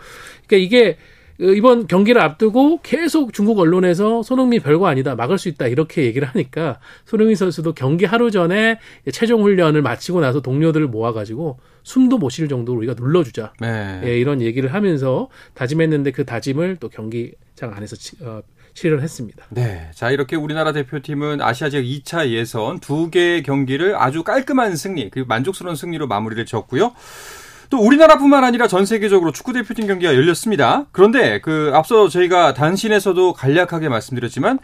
그러니까 0.46 0.66
이게 0.66 0.88
어, 0.90 0.96
이번 1.40 1.86
경기를 1.86 2.20
앞두고 2.20 2.80
계속 2.82 3.32
중국 3.32 3.58
언론에서 3.58 4.22
손흥민 4.22 4.60
별거 4.60 4.86
아니다 4.86 5.14
막을 5.14 5.38
수 5.38 5.48
있다 5.48 5.66
이렇게 5.66 6.04
얘기를 6.04 6.28
하니까 6.28 6.78
손흥민 7.06 7.34
선수도 7.34 7.72
경기 7.72 8.04
하루 8.04 8.30
전에 8.30 8.78
최종 9.12 9.42
훈련을 9.42 9.82
마치고 9.82 10.20
나서 10.20 10.40
동료들을 10.40 10.86
모아가지고 10.88 11.58
숨도 11.82 12.18
못 12.18 12.30
쉴 12.30 12.48
정도로 12.48 12.78
우리가 12.78 12.94
눌러주자 12.94 13.52
네. 13.60 14.00
예, 14.04 14.18
이런 14.18 14.40
얘기를 14.40 14.72
하면서 14.72 15.28
다짐했는데 15.54 16.12
그 16.12 16.24
다짐을 16.24 16.76
또 16.78 16.88
경기장 16.88 17.72
안에서 17.74 17.96
치, 17.96 18.16
어, 18.22 18.42
실현을 18.74 19.02
했습니다. 19.02 19.46
네. 19.50 19.90
자, 19.94 20.10
이렇게 20.12 20.36
우리나라 20.36 20.72
대표팀은 20.72 21.42
아시아 21.42 21.68
지역 21.70 21.82
2차 21.82 22.28
예선 22.28 22.78
두 22.78 23.10
개의 23.10 23.42
경기를 23.42 23.96
아주 23.96 24.22
깔끔한 24.22 24.76
승리, 24.76 25.10
그리고 25.10 25.26
만족스러운 25.26 25.74
승리로 25.74 26.06
마무리를 26.06 26.46
지었고요. 26.46 26.94
또 27.70 27.78
우리나라뿐만 27.78 28.44
아니라 28.44 28.66
전 28.66 28.84
세계적으로 28.84 29.32
축구 29.32 29.52
대표팀 29.52 29.86
경기가 29.86 30.14
열렸습니다. 30.14 30.86
그런데 30.92 31.40
그 31.40 31.70
앞서 31.72 32.08
저희가 32.08 32.52
단신에서도 32.52 33.32
간략하게 33.32 33.88
말씀드렸지만 33.88 34.58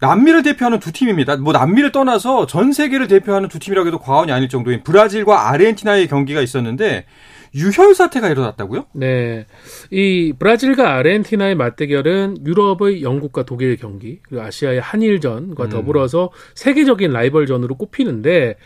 남미를 0.00 0.42
대표하는 0.42 0.78
두 0.78 0.92
팀입니다. 0.92 1.36
뭐 1.38 1.52
남미를 1.52 1.90
떠나서 1.90 2.46
전 2.46 2.72
세계를 2.72 3.08
대표하는 3.08 3.48
두 3.48 3.58
팀이라고 3.58 3.88
해도 3.88 3.98
과언이 3.98 4.30
아닐 4.30 4.48
정도인 4.48 4.84
브라질과 4.84 5.48
아르헨티나의 5.48 6.06
경기가 6.06 6.40
있었는데 6.40 7.06
유혈 7.54 7.94
사태가 7.94 8.28
일어났다고요? 8.28 8.86
네. 8.92 9.46
이 9.90 10.34
브라질과 10.38 10.94
아르헨티나의 10.96 11.54
맞대결은 11.54 12.46
유럽의 12.46 13.02
영국과 13.02 13.44
독일 13.44 13.76
경기, 13.76 14.20
그리고 14.22 14.44
아시아의 14.44 14.80
한일전과 14.80 15.64
음. 15.64 15.68
더불어서 15.70 16.30
세계적인 16.54 17.10
라이벌전으로 17.10 17.76
꼽히는데 17.76 18.56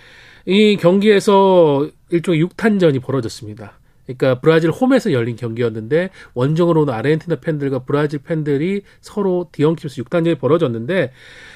이 0.46 0.76
경기에서 0.76 1.88
일종의 2.10 2.44
6탄전이 2.44 3.02
벌어졌습니다. 3.02 3.78
그러니까 4.04 4.40
브라질 4.40 4.70
홈에서 4.70 5.12
열린 5.12 5.36
경기였는데 5.36 6.10
원정으로 6.34 6.82
오는 6.82 6.92
아르헨티나 6.92 7.36
팬들과 7.36 7.80
브라질 7.80 8.18
팬들이 8.20 8.82
서로 9.00 9.48
디엉키면서 9.52 10.02
6탄전이 10.02 10.38
벌어졌는데 10.38 11.12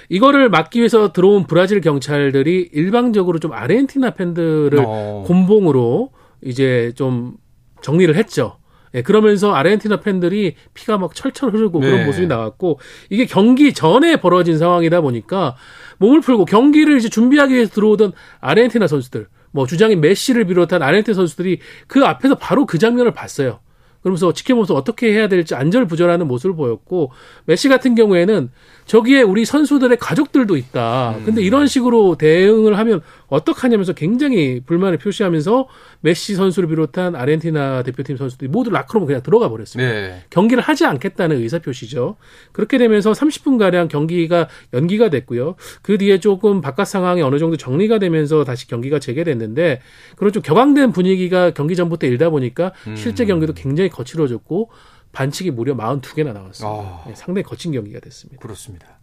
이거를 0.08 0.48
막기 0.48 0.78
위해서 0.78 1.12
들어온 1.12 1.46
브라질 1.46 1.80
경찰들이 1.80 2.70
일방적으로 2.72 3.38
좀 3.40 3.52
아르헨티나 3.52 4.10
팬들을 4.10 4.78
어. 4.86 5.24
곤봉으로 5.26 6.12
이제 6.42 6.92
좀 6.94 7.36
정리를 7.82 8.14
했죠. 8.14 8.58
예, 8.96 9.02
그러면서 9.02 9.54
아르헨티나 9.54 10.00
팬들이 10.00 10.56
피가 10.74 10.98
막 10.98 11.14
철철 11.14 11.50
흐르고 11.52 11.80
네. 11.80 11.90
그런 11.90 12.06
모습이 12.06 12.26
나왔고 12.26 12.80
이게 13.10 13.26
경기 13.26 13.72
전에 13.72 14.16
벌어진 14.16 14.58
상황이다 14.58 15.02
보니까 15.02 15.54
몸을 15.98 16.20
풀고 16.20 16.46
경기를 16.46 16.96
이제 16.96 17.08
준비하기 17.08 17.54
위해서 17.54 17.72
들어오던 17.72 18.12
아르헨티나 18.40 18.86
선수들, 18.86 19.28
뭐 19.52 19.66
주장인 19.66 20.00
메시를 20.00 20.46
비롯한 20.46 20.82
아르헨티나 20.82 21.14
선수들이 21.14 21.60
그 21.86 22.04
앞에서 22.04 22.34
바로 22.36 22.66
그 22.66 22.78
장면을 22.78 23.12
봤어요. 23.12 23.60
그러면서 24.06 24.32
지켜보면서 24.32 24.72
어떻게 24.74 25.12
해야 25.12 25.26
될지 25.26 25.56
안절부절하는 25.56 26.28
모습을 26.28 26.54
보였고 26.54 27.10
메시 27.44 27.68
같은 27.68 27.96
경우에는 27.96 28.50
저기에 28.84 29.22
우리 29.22 29.44
선수들의 29.44 29.96
가족들도 29.98 30.56
있다. 30.56 31.16
근데 31.24 31.42
이런 31.42 31.66
식으로 31.66 32.14
대응을 32.14 32.78
하면 32.78 33.00
어떡하냐면서 33.26 33.94
굉장히 33.94 34.60
불만을 34.64 34.98
표시하면서 34.98 35.66
메시 36.00 36.34
선수를 36.34 36.68
비롯한 36.68 37.14
아르헨티나 37.16 37.82
대표팀 37.82 38.16
선수들이 38.16 38.48
모두 38.48 38.70
라크롬 38.70 39.06
그냥 39.06 39.22
들어가 39.22 39.48
버렸습니다. 39.48 39.90
네. 39.90 40.22
경기를 40.30 40.62
하지 40.62 40.84
않겠다는 40.84 41.36
의사표시죠. 41.38 42.16
그렇게 42.52 42.78
되면서 42.78 43.12
30분가량 43.12 43.88
경기가 43.88 44.48
연기가 44.72 45.10
됐고요. 45.10 45.56
그 45.82 45.98
뒤에 45.98 46.20
조금 46.20 46.60
바깥 46.60 46.86
상황이 46.86 47.22
어느 47.22 47.38
정도 47.38 47.56
정리가 47.56 47.98
되면서 47.98 48.44
다시 48.44 48.66
경기가 48.66 48.98
재개됐는데 48.98 49.80
그런 50.16 50.32
좀 50.32 50.42
격앙된 50.42 50.92
분위기가 50.92 51.50
경기 51.50 51.76
전부터 51.76 52.06
일다 52.06 52.30
보니까 52.30 52.72
실제 52.94 53.24
경기도 53.24 53.52
굉장히 53.52 53.90
거칠어졌고 53.90 54.70
반칙이 55.12 55.50
무려 55.50 55.74
42개나 55.74 56.34
나왔습니다. 56.34 56.68
아. 56.68 57.04
네, 57.06 57.14
상당히 57.14 57.42
거친 57.42 57.72
경기가 57.72 58.00
됐습니다. 58.00 58.40
그렇습니다. 58.40 58.98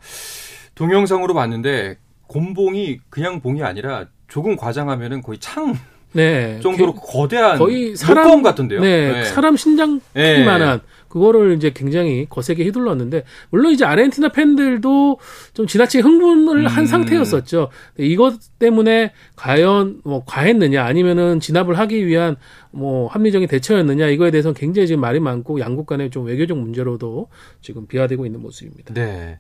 동영상으로 0.76 1.34
봤는데 1.34 1.98
곰봉이 2.28 3.00
그냥 3.10 3.42
봉이 3.42 3.64
아니라 3.64 4.08
조금 4.28 4.56
과장하면은 4.56 5.22
거의 5.22 5.40
창 5.40 5.76
네. 6.13 6.60
정도로 6.62 6.93
거대한 6.93 7.58
거의 7.58 7.96
사람 7.96 8.41
같은데요. 8.41 8.82
네, 8.82 9.25
사람 9.25 9.58
신장 9.58 10.00
네. 10.13 10.36
크기만한 10.36 10.82
그거를 11.13 11.55
이제 11.55 11.70
굉장히 11.72 12.25
거세게 12.27 12.63
휘둘렀는데 12.63 13.24
물론 13.51 13.72
이제 13.72 13.86
아르헨티나 13.86 14.29
팬들도 14.29 15.20
좀 15.53 15.67
지나치게 15.67 16.01
흥분을 16.01 16.67
한 16.67 16.86
음. 16.86 16.88
상태였었죠. 16.88 17.70
근데 17.96 18.08
이것 18.08 18.39
때문에 18.58 19.12
과연 19.36 20.01
뭐 20.03 20.24
과했느냐 20.25 20.84
아니면은 20.84 21.39
진압을 21.39 21.77
하기 21.77 22.08
위한 22.08 22.36
뭐 22.72 23.05
합리적인 23.10 23.48
대처였느냐 23.48 24.08
이거에 24.08 24.32
대해서는 24.32 24.55
굉장히 24.55 24.88
지금 24.88 25.01
말이 25.01 25.20
많고 25.20 25.60
양국 25.60 25.86
간의 25.86 26.10
좀 26.10 26.25
외교적 26.25 26.58
문제로도 26.58 27.27
지금 27.62 27.86
비화되고 27.86 28.25
있는 28.25 28.41
모습입니다. 28.41 28.96
네. 28.96 29.38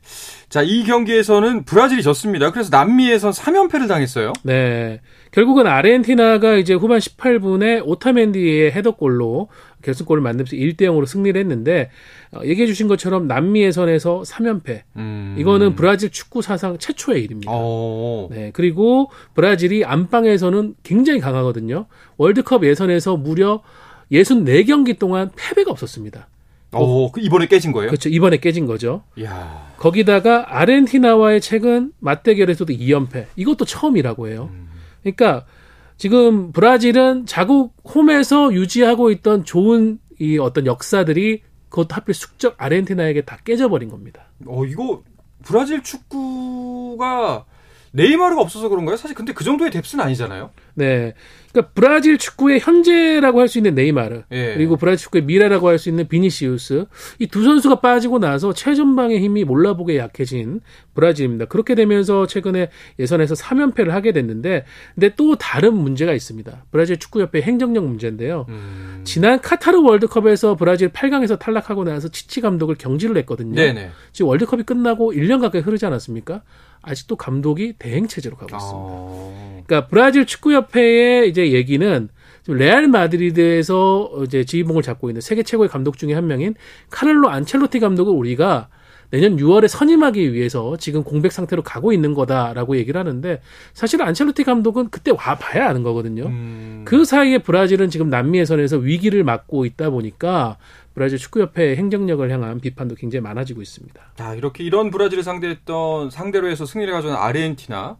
자, 0.49 0.61
이 0.61 0.83
경기에서는 0.83 1.65
브라질이 1.65 2.03
졌습니다. 2.03 2.51
그래서 2.51 2.69
남미에선 2.71 3.31
3연패를 3.31 3.87
당했어요. 3.87 4.33
네. 4.43 5.01
결국은 5.31 5.65
아르헨티나가 5.65 6.57
이제 6.57 6.75
후반 6.75 6.99
18분에 6.99 7.81
오타멘디의 7.83 8.71
헤더골로 8.73 9.49
결승골을 9.83 10.21
만들면서 10.21 10.55
1대 10.55 10.81
0으로 10.81 11.05
승리를 11.05 11.39
했는데 11.39 11.89
어, 12.31 12.41
얘기해 12.43 12.65
주신 12.67 12.87
것처럼 12.87 13.27
남미 13.27 13.61
예선에서 13.63 14.23
3연패. 14.25 14.81
음. 14.95 15.35
이거는 15.37 15.75
브라질 15.75 16.09
축구 16.09 16.41
사상 16.41 16.77
최초의 16.77 17.23
일입니다. 17.23 17.51
어. 17.53 18.27
네. 18.31 18.51
그리고 18.53 19.11
브라질이 19.35 19.85
안방에서는 19.85 20.75
굉장히 20.83 21.19
강하거든요. 21.19 21.85
월드컵 22.17 22.65
예선에서 22.65 23.17
무려 23.17 23.61
64경기 24.11 24.97
동안 24.97 25.29
패배가 25.35 25.71
없었습니다. 25.71 26.27
어, 26.71 27.11
그 27.11 27.21
이번에 27.21 27.45
깨진 27.45 27.71
거예요? 27.71 27.89
그렇죠. 27.89 28.09
이번에 28.09 28.37
깨진 28.37 28.65
거죠. 28.65 29.03
이야. 29.15 29.73
거기다가 29.77 30.57
아르헨티나와의 30.59 31.39
최근 31.39 31.91
맞대결에서도 31.99 32.73
2연패. 32.73 33.25
이것도 33.35 33.65
처음이라고 33.65 34.27
해요. 34.27 34.49
그러니까 35.03 35.45
지금 36.03 36.51
브라질은 36.51 37.27
자국 37.27 37.73
홈에서 37.85 38.53
유지하고 38.53 39.09
있던 39.11 39.45
좋은 39.45 39.99
이 40.19 40.37
어떤 40.37 40.65
역사들이 40.65 41.43
그것도 41.69 41.95
하필 41.95 42.13
숙적 42.13 42.55
아르헨티나에게 42.57 43.21
다 43.21 43.37
깨져버린 43.45 43.87
겁니다. 43.87 44.25
어, 44.45 44.65
이거 44.65 45.01
브라질 45.45 45.81
축구가 45.81 47.45
네이마르가 47.95 48.41
없어서 48.41 48.69
그런가요? 48.69 48.97
사실 48.97 49.15
근데 49.15 49.33
그 49.33 49.43
정도의 49.43 49.69
뎁스는 49.71 50.03
아니잖아요. 50.03 50.49
네. 50.73 51.13
그러니까 51.51 51.71
브라질 51.75 52.17
축구의 52.17 52.59
현재라고 52.59 53.39
할 53.39 53.47
수 53.47 53.59
있는 53.59 53.75
네이마르 53.75 54.23
예. 54.31 54.53
그리고 54.55 54.75
브라질 54.75 55.03
축구의 55.03 55.25
미래라고 55.25 55.67
할 55.67 55.77
수 55.77 55.89
있는 55.89 56.07
비니시우스 56.07 56.85
이 57.19 57.27
두 57.27 57.43
선수가 57.43 57.81
빠지고 57.81 58.17
나서 58.17 58.51
최전방의 58.53 59.19
힘이 59.19 59.43
몰라보게 59.43 59.97
약해진 59.97 60.61
브라질입니다. 60.95 61.45
그렇게 61.45 61.75
되면서 61.75 62.25
최근에 62.25 62.69
예선에서 62.97 63.35
3연패를 63.35 63.89
하게 63.89 64.11
됐는데 64.11 64.65
근데 64.95 65.13
또 65.15 65.35
다른 65.35 65.75
문제가 65.75 66.13
있습니다. 66.13 66.65
브라질 66.71 66.97
축구협회 66.97 67.41
행정력 67.41 67.85
문제인데요. 67.85 68.47
음... 68.49 69.01
지난 69.03 69.39
카타르 69.39 69.79
월드컵에서 69.83 70.55
브라질 70.55 70.89
8강에서 70.89 71.37
탈락하고 71.37 71.83
나서 71.83 72.07
치치 72.07 72.41
감독을 72.41 72.75
경질을 72.75 73.15
했거든요. 73.17 73.53
네네. 73.53 73.91
지금 74.11 74.29
월드컵이 74.29 74.63
끝나고 74.63 75.13
1년 75.13 75.39
가까이 75.41 75.61
흐르지 75.61 75.85
않았습니까? 75.85 76.41
아직도 76.83 77.15
감독이 77.15 77.73
대행 77.79 78.07
체제로 78.07 78.35
가고 78.35 78.55
있습니다. 78.55 78.77
어... 78.77 79.63
그러니까 79.65 79.87
브라질 79.87 80.25
축구협회의 80.25 81.29
이제 81.29 81.51
얘기는 81.51 82.09
레알 82.47 82.87
마드리드에서 82.87 84.23
이제 84.25 84.43
지휘봉을 84.43 84.83
잡고 84.83 85.09
있는 85.09 85.21
세계 85.21 85.43
최고의 85.43 85.69
감독 85.69 85.97
중에 85.97 86.13
한 86.13 86.27
명인 86.27 86.55
카를로 86.89 87.29
안첼로티 87.29 87.79
감독을 87.79 88.13
우리가 88.13 88.67
내년 89.11 89.37
6월에 89.37 89.67
선임하기 89.67 90.33
위해서 90.33 90.75
지금 90.77 91.03
공백 91.03 91.31
상태로 91.31 91.61
가고 91.61 91.93
있는 91.93 92.15
거다라고 92.15 92.77
얘기를 92.77 92.99
하는데 92.99 93.41
사실 93.73 94.01
안첼로티 94.01 94.43
감독은 94.43 94.89
그때 94.89 95.11
와 95.11 95.35
봐야 95.35 95.69
아는 95.69 95.83
거거든요. 95.83 96.25
음... 96.25 96.81
그 96.83 97.05
사이에 97.05 97.37
브라질은 97.37 97.91
지금 97.91 98.09
남미 98.09 98.39
예선에서 98.39 98.77
위기를 98.77 99.23
맞고 99.23 99.65
있다 99.65 99.91
보니까 99.91 100.57
브라질 100.93 101.17
축구협회의 101.17 101.75
행정력을 101.75 102.29
향한 102.29 102.59
비판도 102.59 102.95
굉장히 102.95 103.21
많아지고 103.21 103.61
있습니다. 103.61 104.01
자, 104.15 104.35
이렇게 104.35 104.63
이런 104.63 104.91
브라질을 104.91 105.23
상대했던 105.23 106.09
상대로 106.11 106.47
해서 106.47 106.65
승리를 106.65 106.93
가져온 106.93 107.15
아르헨티나 107.15 107.97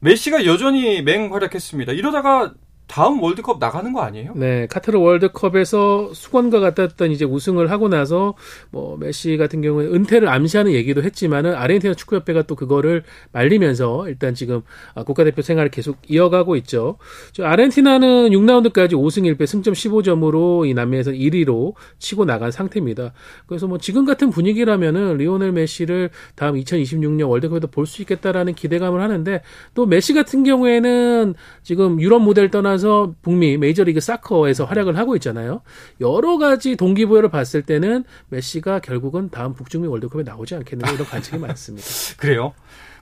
메시가 0.00 0.44
여전히 0.46 1.02
맹활약했습니다. 1.02 1.92
이러다가 1.92 2.52
다음 2.88 3.22
월드컵 3.22 3.58
나가는 3.58 3.90
거 3.94 4.02
아니에요? 4.02 4.34
네, 4.36 4.66
카타르 4.66 4.98
월드컵에서 4.98 6.12
수건과 6.12 6.60
같았던 6.60 7.10
이제 7.10 7.24
우승을 7.24 7.70
하고 7.70 7.88
나서 7.88 8.34
뭐 8.70 8.98
메시 8.98 9.38
같은 9.38 9.62
경우에 9.62 9.86
은퇴를 9.86 10.28
암시하는 10.28 10.72
얘기도 10.72 11.02
했지만은 11.02 11.54
아르헨티나 11.54 11.94
축구협회가 11.94 12.42
또 12.42 12.54
그거를 12.54 13.02
말리면서 13.32 14.08
일단 14.10 14.34
지금 14.34 14.60
아, 14.94 15.04
국가대표 15.04 15.40
생활을 15.40 15.70
계속 15.70 15.96
이어가고 16.06 16.54
있죠. 16.56 16.98
저 17.32 17.44
아르헨티나는 17.44 18.28
6라운드까지 18.28 18.90
5승 18.92 19.24
1패 19.36 19.46
승점 19.46 19.72
15점으로 19.72 20.68
이 20.68 20.74
남미에서 20.74 21.12
1위로 21.12 21.72
치고 21.98 22.26
나간 22.26 22.50
상태입니다. 22.50 23.14
그래서 23.46 23.66
뭐 23.66 23.78
지금 23.78 24.04
같은 24.04 24.28
분위기라면은 24.28 25.16
리오넬 25.16 25.52
메시를 25.52 26.10
다음 26.36 26.56
2026년 26.56 27.28
월드컵에도 27.30 27.68
볼 27.68 27.86
수 27.86 28.00
있겠다라는 28.02 28.54
기대감을 28.54 29.00
하는데 29.02 29.42
또 29.74 29.86
메시 29.86 30.14
같은 30.14 30.44
경우에는 30.44 31.34
지금 31.62 32.00
유럽 32.00 32.20
무대를 32.22 32.50
떠나서 32.50 32.81
하면서 32.82 33.14
북미 33.22 33.56
메이저리그 33.56 34.00
사커에서 34.00 34.64
활약을 34.64 34.98
하고 34.98 35.14
있잖아요. 35.16 35.62
여러 36.00 36.36
가지 36.38 36.76
동기부여를 36.76 37.30
봤을 37.30 37.62
때는 37.62 38.04
메시가 38.28 38.80
결국은 38.80 39.30
다음 39.30 39.54
북중미 39.54 39.86
월드컵에 39.86 40.24
나오지 40.24 40.56
않겠느냐 40.56 40.92
이런 40.92 41.06
관측이 41.06 41.38
많습니다. 41.38 41.86
그래요? 42.18 42.52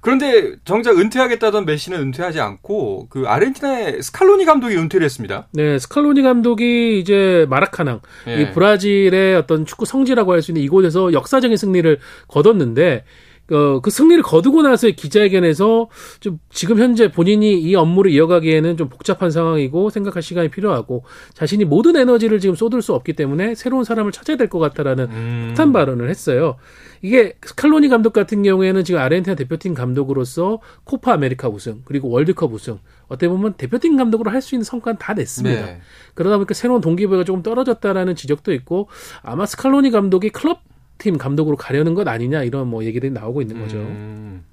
그런데 0.03 0.55
정작 0.65 0.99
은퇴하겠다던 0.99 1.67
메시는 1.67 1.99
은퇴하지 2.01 2.41
않고 2.41 3.09
그 3.11 3.25
아르헨티나의 3.27 4.03
스칼로니 4.03 4.45
감독이 4.47 4.77
은퇴를 4.77 5.05
했습니다. 5.05 5.49
네, 5.53 5.79
스칼로니 5.79 6.23
감독이 6.23 6.99
이제 6.99 7.47
마라카낭 7.51 8.01
네. 8.27 8.41
이 8.43 8.51
브라질의 8.53 9.37
어떤 9.37 9.67
축구 9.67 9.85
성지라고 9.85 10.33
할 10.33 10.41
수 10.41 10.53
있는 10.53 10.63
이곳에서 10.63 11.13
역사적인 11.13 11.57
승리를 11.57 11.99
거뒀는데 12.29 13.05
어, 13.51 13.81
그 13.81 13.91
승리를 13.91 14.23
거두고 14.23 14.63
나서의 14.63 14.95
기자회견에서 14.97 15.89
좀 16.21 16.39
지금 16.51 16.79
현재 16.79 17.11
본인이 17.11 17.61
이 17.61 17.75
업무를 17.75 18.13
이어가기에는 18.13 18.77
좀 18.77 18.89
복잡한 18.89 19.31
상황이고 19.31 19.91
생각할 19.91 20.23
시간이 20.23 20.49
필요하고 20.51 21.05
자신이 21.35 21.65
모든 21.65 21.97
에너지를 21.97 22.39
지금 22.41 22.55
쏟을 22.55 22.83
수 22.83 22.95
없기 22.95 23.15
때문에 23.15 23.55
새로운 23.55 23.85
사람을 23.85 24.13
찾아야 24.13 24.37
될 24.37 24.49
것 24.49 24.59
같다라는 24.59 25.05
음. 25.11 25.45
폭탄 25.49 25.73
발언을 25.73 26.09
했어요. 26.11 26.57
이게 27.03 27.35
스칼로니 27.45 27.89
감독 27.89 28.13
같은 28.13 28.43
경우에는 28.43 28.85
지금 28.85 29.01
아르헨티나 29.01 29.35
대표팀 29.37 29.75
감독으로서 29.75 30.61
코파 30.85 31.15
아메리카 31.15 31.49
우승 31.49 31.81
그리고 31.85 32.11
월드컵 32.11 32.53
우승 32.53 32.79
어떻게 33.09 33.29
보면 33.29 33.55
대표팀 33.55 33.97
감독으로 33.97 34.31
할 34.31 34.41
수 34.43 34.55
있는 34.55 34.65
성과는 34.65 34.99
다 34.99 35.13
냈습니다. 35.15 35.67
네. 35.67 35.81
그러다 36.15 36.37
보니까 36.37 36.55
새로운 36.55 36.81
동기부여가 36.81 37.25
조금 37.25 37.43
떨어졌다라는 37.43 38.15
지적도 38.17 38.53
있고 38.55 38.89
아마 39.23 39.45
스칼로니 39.47 39.91
감독이 39.91 40.31
클럽 40.31 40.61
팀 41.01 41.19
감독으로 41.19 41.57
가려는 41.57 41.95
것 41.95 42.07
아니냐 42.07 42.45
이런 42.45 42.69
뭐 42.69 42.85
얘기들이 42.85 43.11
나오고 43.11 43.43
있는 43.43 43.59
거죠. 43.59 43.79
음, 43.79 44.45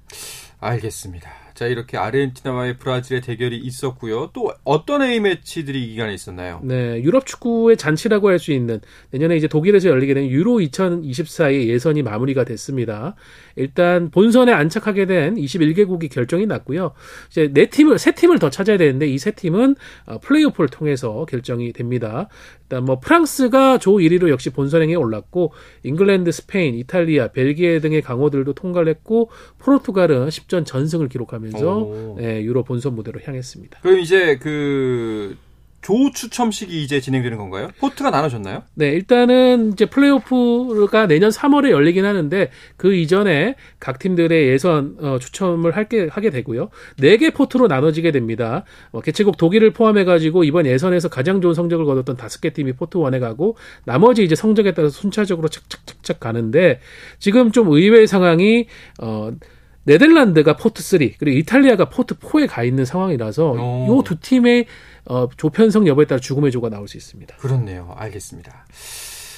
알겠습니다. 0.59 1.29
자, 1.57 1.65
이렇게 1.65 1.97
아르헨티나와의 1.97 2.77
브라질의 2.77 3.21
대결이 3.23 3.57
있었고요. 3.57 4.29
또 4.31 4.53
어떤 4.63 5.01
A 5.01 5.19
매치들이 5.19 5.83
이 5.85 5.87
기간에 5.87 6.13
있었나요? 6.13 6.61
네, 6.63 7.01
유럽 7.01 7.25
축구의 7.25 7.77
잔치라고 7.77 8.29
할 8.29 8.37
수 8.37 8.51
있는 8.51 8.79
내년에 9.09 9.35
이제 9.35 9.47
독일에서 9.47 9.89
열리게 9.89 10.13
된 10.13 10.27
유로 10.27 10.59
2024의 10.59 11.65
예선이 11.69 12.03
마무리가 12.03 12.43
됐습니다. 12.43 13.15
일단 13.55 14.11
본선에 14.11 14.51
안착하게 14.53 15.07
된 15.07 15.33
21개국이 15.33 16.11
결정이 16.11 16.45
났고요. 16.45 16.91
이제 17.31 17.49
네 17.51 17.65
팀을 17.65 17.97
세 17.97 18.11
팀을 18.11 18.37
더 18.37 18.51
찾아야 18.51 18.77
되는데 18.77 19.07
이 19.07 19.17
세 19.17 19.31
팀은 19.31 19.75
어, 20.05 20.19
플레이오프를 20.19 20.69
통해서 20.69 21.25
결정이 21.27 21.73
됩니다. 21.73 22.29
일단 22.61 22.85
뭐 22.85 22.99
프랑스가 22.99 23.79
조 23.79 23.93
1위로 23.93 24.29
역시 24.29 24.51
본선행에 24.51 24.93
올랐고 24.93 25.53
잉글랜드, 25.83 26.31
스페인, 26.31 26.75
이탈리아, 26.75 27.29
벨기에 27.29 27.79
등의 27.79 28.03
강호들도 28.03 28.53
통과를 28.53 28.89
했고 28.89 29.31
포르투갈은 29.57 30.27
10전 30.27 30.65
전승을 30.65 31.09
기록 31.09 31.33
하면서 31.53 32.15
네, 32.17 32.43
유로 32.43 32.63
본선 32.63 32.95
무대로 32.95 33.19
향했습니다. 33.23 33.79
그럼 33.81 33.99
이제 33.99 34.37
그 34.37 35.37
조 35.87 36.11
추첨식이 36.11 36.83
이제 36.83 36.99
진행되는 36.99 37.37
건가요? 37.37 37.69
pot가 37.79 38.09
나눠졌나요? 38.09 38.63
네, 38.73 38.89
일단은 38.89 39.71
이제 39.71 39.85
플레이오프가 39.85 41.07
내년 41.07 41.29
3월에 41.29 41.69
열리긴 41.69 42.03
하는데 42.03 42.49
그 42.75 42.93
이전에 42.93 43.55
각 43.79 43.97
팀들의 43.97 44.49
예선 44.49 44.97
어, 44.99 45.17
추첨을 45.17 45.77
할게 45.77 46.09
하게 46.11 46.29
되고요. 46.29 46.71
4개 46.99 47.33
pot로 47.33 47.67
나눠지게 47.67 48.11
됩니다. 48.11 48.65
어, 48.91 48.99
개최국 48.99 49.37
독일을 49.37 49.71
포함해 49.71 50.03
가지고 50.03 50.43
이번 50.43 50.65
예선에서 50.65 51.07
가장 51.07 51.39
좋은 51.39 51.53
성적을 51.53 51.85
거뒀던 51.85 52.17
5개 52.17 52.53
팀이 52.53 52.73
pot 52.73 52.97
1에 52.97 53.21
가고 53.21 53.55
나머지 53.85 54.25
이제 54.25 54.35
성적에 54.35 54.73
따라서 54.73 54.99
순차적으로 54.99 55.47
착착착착 55.47 56.19
가는데 56.19 56.81
지금 57.19 57.53
좀 57.53 57.69
의외의 57.69 58.07
상황이 58.07 58.67
어 58.99 59.31
네덜란드가 59.87 60.57
pot 60.57 60.83
3 60.83 60.99
그리고 61.17 61.37
이탈리아가 61.37 61.89
pot 61.89 62.15
4에 62.15 62.47
가 62.47 62.63
있는 62.63 62.83
상황이라서 62.83 63.55
이두 63.87 64.19
팀의 64.19 64.65
어, 65.05 65.29
조편성 65.37 65.87
여부에 65.87 66.05
따라 66.05 66.19
죽음의 66.19 66.51
조가 66.51 66.69
나올 66.69 66.89
수 66.89 66.97
있습니다. 66.97 67.37
그렇네요. 67.37 67.95
알겠습니다. 67.95 68.65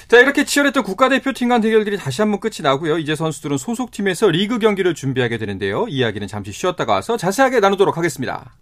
자, 0.08 0.18
이렇게 0.18 0.44
치열했던 0.44 0.82
국가대표팀 0.82 1.48
간 1.48 1.60
대결들이 1.60 1.96
다시 1.96 2.20
한번 2.20 2.40
끝이 2.40 2.56
나고요. 2.62 2.98
이제 2.98 3.14
선수들은 3.14 3.58
소속팀에서 3.58 4.28
리그 4.30 4.58
경기를 4.58 4.92
준비하게 4.92 5.38
되는데요. 5.38 5.86
이야기는 5.88 6.26
잠시 6.26 6.50
쉬었다가 6.50 6.94
와서 6.94 7.16
자세하게 7.16 7.60
나누도록 7.60 7.96
하겠습니다. 7.96 8.52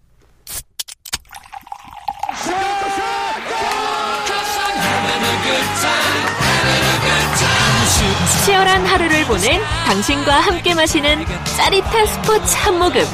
치열한 8.44 8.86
하루를 8.86 9.24
보낸 9.24 9.60
당신과 9.86 10.40
함께 10.40 10.74
마시는 10.74 11.24
짜릿한 11.56 12.06
스포츠 12.06 12.56
한 12.56 12.78
모금. 12.78 13.04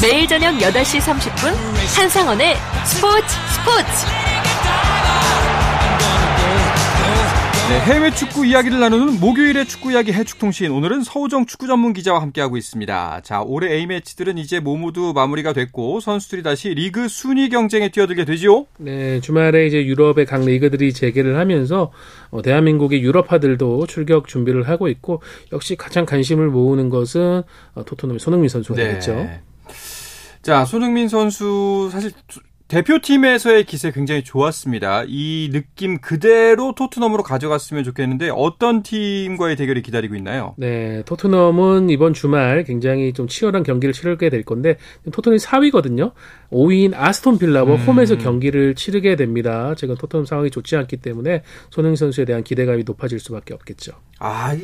매일 0.00 0.26
저녁 0.26 0.54
8시 0.54 1.00
30분 1.00 1.54
한상원의 1.96 2.56
스포츠 2.84 3.26
스포츠. 3.54 4.41
네, 7.72 7.80
해외 7.80 8.10
축구 8.10 8.44
이야기를 8.44 8.80
나누는 8.80 9.18
목요일의 9.18 9.66
축구 9.66 9.92
이야기 9.92 10.12
해축통신. 10.12 10.70
오늘은 10.70 11.04
서우정 11.04 11.46
축구 11.46 11.66
전문 11.66 11.94
기자와 11.94 12.20
함께하고 12.20 12.58
있습니다. 12.58 13.22
자, 13.24 13.40
올해 13.40 13.72
A매치들은 13.72 14.36
이제 14.36 14.60
모두 14.60 15.14
마무리가 15.14 15.54
됐고 15.54 16.00
선수들이 16.00 16.42
다시 16.42 16.68
리그 16.68 17.08
순위 17.08 17.48
경쟁에 17.48 17.90
뛰어들게 17.90 18.26
되지요? 18.26 18.66
네, 18.76 19.20
주말에 19.20 19.66
이제 19.66 19.86
유럽의 19.86 20.26
각 20.26 20.44
리그들이 20.44 20.92
재개를 20.92 21.38
하면서 21.38 21.90
어, 22.30 22.42
대한민국의 22.42 23.00
유럽파들도 23.00 23.86
출격 23.86 24.28
준비를 24.28 24.68
하고 24.68 24.88
있고 24.88 25.22
역시 25.50 25.74
가장 25.74 26.04
관심을 26.04 26.48
모으는 26.48 26.90
것은 26.90 27.42
어, 27.74 27.84
토트넘의 27.86 28.20
손흥민 28.20 28.50
선수가 28.50 28.76
네. 28.76 28.88
되겠죠. 28.88 29.30
자, 30.42 30.66
손흥민 30.66 31.08
선수 31.08 31.88
사실 31.90 32.10
대표팀에서의 32.72 33.64
기세 33.64 33.92
굉장히 33.92 34.24
좋았습니다. 34.24 35.04
이 35.06 35.50
느낌 35.52 36.00
그대로 36.00 36.74
토트넘으로 36.74 37.22
가져갔으면 37.22 37.84
좋겠는데 37.84 38.30
어떤 38.34 38.82
팀과의 38.82 39.56
대결이 39.56 39.82
기다리고 39.82 40.14
있나요? 40.14 40.54
네, 40.56 41.02
토트넘은 41.04 41.90
이번 41.90 42.14
주말 42.14 42.64
굉장히 42.64 43.12
좀 43.12 43.28
치열한 43.28 43.62
경기를 43.62 43.92
치르게 43.92 44.30
될 44.30 44.42
건데 44.42 44.78
토트넘이 45.12 45.38
4위거든요. 45.38 46.12
5위인 46.50 46.94
아스톤 46.94 47.36
빌라와 47.36 47.74
음. 47.74 47.76
홈에서 47.76 48.16
경기를 48.16 48.74
치르게 48.74 49.16
됩니다. 49.16 49.74
지금 49.76 49.94
토트넘 49.94 50.24
상황이 50.24 50.50
좋지 50.50 50.74
않기 50.74 50.96
때문에 50.96 51.42
손흥민 51.68 51.96
선수에 51.96 52.24
대한 52.24 52.42
기대감이 52.42 52.84
높아질 52.86 53.20
수밖에 53.20 53.52
없겠죠. 53.52 53.92
아, 54.18 54.56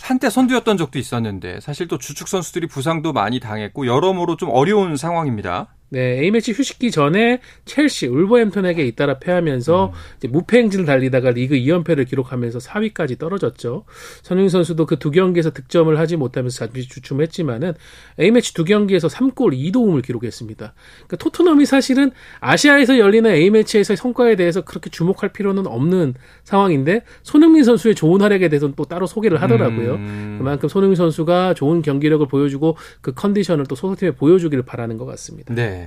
한때 0.00 0.28
선두였던 0.28 0.76
적도 0.76 0.98
있었는데 0.98 1.60
사실 1.60 1.86
또 1.86 1.98
주축 1.98 2.26
선수들이 2.26 2.66
부상도 2.66 3.12
많이 3.12 3.38
당했고 3.38 3.86
여러모로 3.86 4.36
좀 4.36 4.48
어려운 4.50 4.96
상황입니다. 4.96 5.68
네, 5.90 6.20
A매치 6.22 6.52
휴식기 6.52 6.90
전에 6.90 7.40
첼시, 7.64 8.06
울버햄튼에게 8.08 8.84
잇따라 8.84 9.18
패하면서 9.18 9.86
음. 9.86 9.92
이제 10.18 10.28
무패 10.28 10.58
행진을 10.58 10.84
달리다가 10.84 11.30
리그 11.30 11.54
2연패를 11.54 12.06
기록하면서 12.06 12.58
4위까지 12.58 13.18
떨어졌죠. 13.18 13.84
선웅 14.22 14.48
선수도 14.50 14.84
그 14.84 14.98
두 14.98 15.10
경기에서 15.10 15.50
득점을 15.50 15.98
하지 15.98 16.16
못하면서 16.16 16.66
잠시 16.66 16.88
주춤했지만은 16.88 17.74
A매치 18.20 18.54
두 18.54 18.64
경기에서 18.64 19.08
3골 19.08 19.56
2도움을 19.72 20.04
기록했습니다. 20.04 20.74
그러니까 20.96 21.16
토트넘이 21.16 21.64
사실은 21.64 22.10
아시아에서 22.40 22.98
열리는 22.98 23.30
A매치에서의 23.30 23.96
성과에 23.96 24.36
대해서 24.36 24.62
그렇게 24.62 24.90
주목할 24.90 25.32
필요는 25.32 25.66
없는 25.66 26.14
상황인데 26.44 27.02
손흥민 27.22 27.64
선수의 27.64 27.94
좋은 27.94 28.20
활약에 28.20 28.48
대해서는 28.48 28.74
또 28.76 28.84
따로 28.84 29.06
소개를 29.06 29.40
하더라고요. 29.42 29.94
음. 29.94 30.34
그만큼 30.38 30.68
손흥민 30.68 30.96
선수가 30.96 31.54
좋은 31.54 31.82
경기력을 31.82 32.26
보여주고 32.26 32.76
그 33.00 33.14
컨디션을 33.14 33.66
또 33.66 33.74
소속팀에 33.74 34.12
보여주기를 34.12 34.64
바라는 34.64 34.98
것 34.98 35.06
같습니다. 35.06 35.54
네. 35.54 35.77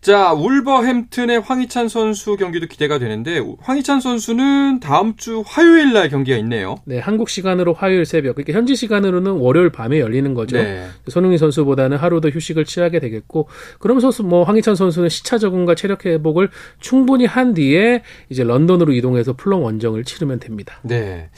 자, 0.00 0.32
울버햄튼의 0.32 1.40
황희찬 1.40 1.88
선수 1.88 2.36
경기도 2.36 2.66
기대가 2.66 2.98
되는데 2.98 3.42
황희찬 3.60 4.00
선수는 4.00 4.78
다음 4.78 5.16
주 5.16 5.42
화요일 5.44 5.92
날 5.92 6.08
경기가 6.08 6.38
있네요. 6.38 6.76
네, 6.84 7.00
한국 7.00 7.28
시간으로 7.28 7.74
화요일 7.74 8.06
새벽. 8.06 8.36
그러니까 8.36 8.56
현지 8.56 8.76
시간으로는 8.76 9.32
월요일 9.32 9.70
밤에 9.70 9.98
열리는 9.98 10.32
거죠. 10.34 10.56
네. 10.56 10.86
손흥민 11.08 11.36
선수보다는 11.38 11.96
하루 11.96 12.20
더 12.20 12.28
휴식을 12.28 12.64
취하게 12.64 13.00
되겠고 13.00 13.48
그러면서 13.80 14.22
뭐 14.22 14.44
황희찬 14.44 14.76
선수는 14.76 15.08
시차 15.08 15.36
적응과 15.36 15.74
체력 15.74 16.06
회복을 16.06 16.48
충분히 16.78 17.26
한 17.26 17.52
뒤에 17.52 18.02
이제 18.30 18.44
런던으로 18.44 18.92
이동해서 18.92 19.34
플롱 19.34 19.64
원정을 19.64 20.04
치르면 20.04 20.38
됩니다. 20.38 20.78
네. 20.84 21.28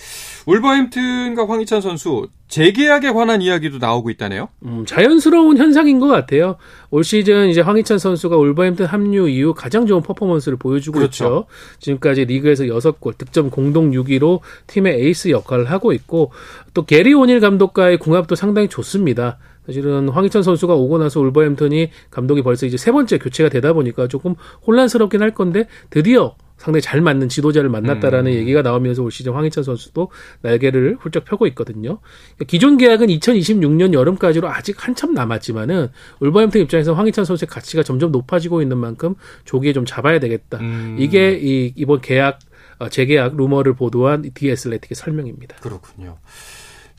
울버햄튼과 0.44 1.48
황희찬 1.48 1.80
선수 1.80 2.28
재계약에 2.50 3.12
관한 3.12 3.42
이야기도 3.42 3.78
나오고 3.78 4.10
있다네요. 4.10 4.48
음, 4.64 4.84
자연스러운 4.84 5.56
현상인 5.56 6.00
것 6.00 6.08
같아요. 6.08 6.56
올 6.90 7.04
시즌 7.04 7.48
이제 7.48 7.60
황희찬 7.60 7.98
선수가 7.98 8.36
울버햄튼 8.36 8.86
합류 8.86 9.28
이후 9.28 9.54
가장 9.54 9.86
좋은 9.86 10.02
퍼포먼스를 10.02 10.58
보여주고 10.58 10.98
그렇죠. 10.98 11.24
있죠. 11.24 11.46
지금까지 11.78 12.24
리그에서 12.24 12.64
6골, 12.64 13.16
득점 13.16 13.50
공동 13.50 13.92
6위로 13.92 14.40
팀의 14.66 15.00
에이스 15.00 15.30
역할을 15.30 15.70
하고 15.70 15.92
있고 15.92 16.32
또 16.74 16.84
게리 16.84 17.14
오닐 17.14 17.38
감독과의 17.40 17.98
궁합도 17.98 18.34
상당히 18.34 18.68
좋습니다. 18.68 19.38
사실은 19.66 20.08
황희찬 20.08 20.42
선수가 20.42 20.74
오고 20.74 20.98
나서 20.98 21.20
울버햄튼이 21.20 21.90
감독이 22.10 22.42
벌써 22.42 22.66
이제 22.66 22.76
세 22.76 22.90
번째 22.90 23.18
교체가 23.18 23.48
되다 23.48 23.72
보니까 23.72 24.08
조금 24.08 24.34
혼란스럽긴 24.66 25.22
할 25.22 25.32
건데 25.32 25.68
드디어 25.90 26.34
상당히 26.60 26.82
잘 26.82 27.00
맞는 27.00 27.30
지도자를 27.30 27.70
만났다라는 27.70 28.32
음. 28.32 28.36
얘기가 28.36 28.60
나오면서 28.60 29.02
올 29.02 29.10
시즌 29.10 29.32
황희찬 29.32 29.64
선수도 29.64 30.10
날개를 30.42 30.98
훌쩍 31.00 31.24
펴고 31.24 31.46
있거든요. 31.48 32.00
기존 32.46 32.76
계약은 32.76 33.06
2026년 33.06 33.94
여름까지로 33.94 34.46
아직 34.46 34.86
한참 34.86 35.14
남았지만은 35.14 35.88
울버햄튼 36.20 36.60
입장에서 36.60 36.92
황희찬 36.92 37.24
선수의 37.24 37.48
가치가 37.48 37.82
점점 37.82 38.12
높아지고 38.12 38.60
있는 38.60 38.76
만큼 38.76 39.14
조기에 39.46 39.72
좀 39.72 39.86
잡아야 39.86 40.20
되겠다. 40.20 40.58
음. 40.58 40.96
이게 40.98 41.32
이 41.40 41.72
이번 41.76 42.02
계약 42.02 42.38
어, 42.78 42.90
재계약 42.90 43.36
루머를 43.36 43.72
보도한 43.72 44.30
디에슬레틱의 44.34 44.96
설명입니다. 44.96 45.56
그렇군요. 45.56 46.18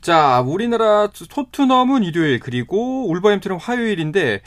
자, 0.00 0.40
우리나라 0.40 1.06
토트넘은 1.06 2.02
일요일 2.02 2.40
그리고 2.40 3.08
울버햄튼은 3.10 3.58
화요일인데 3.60 4.42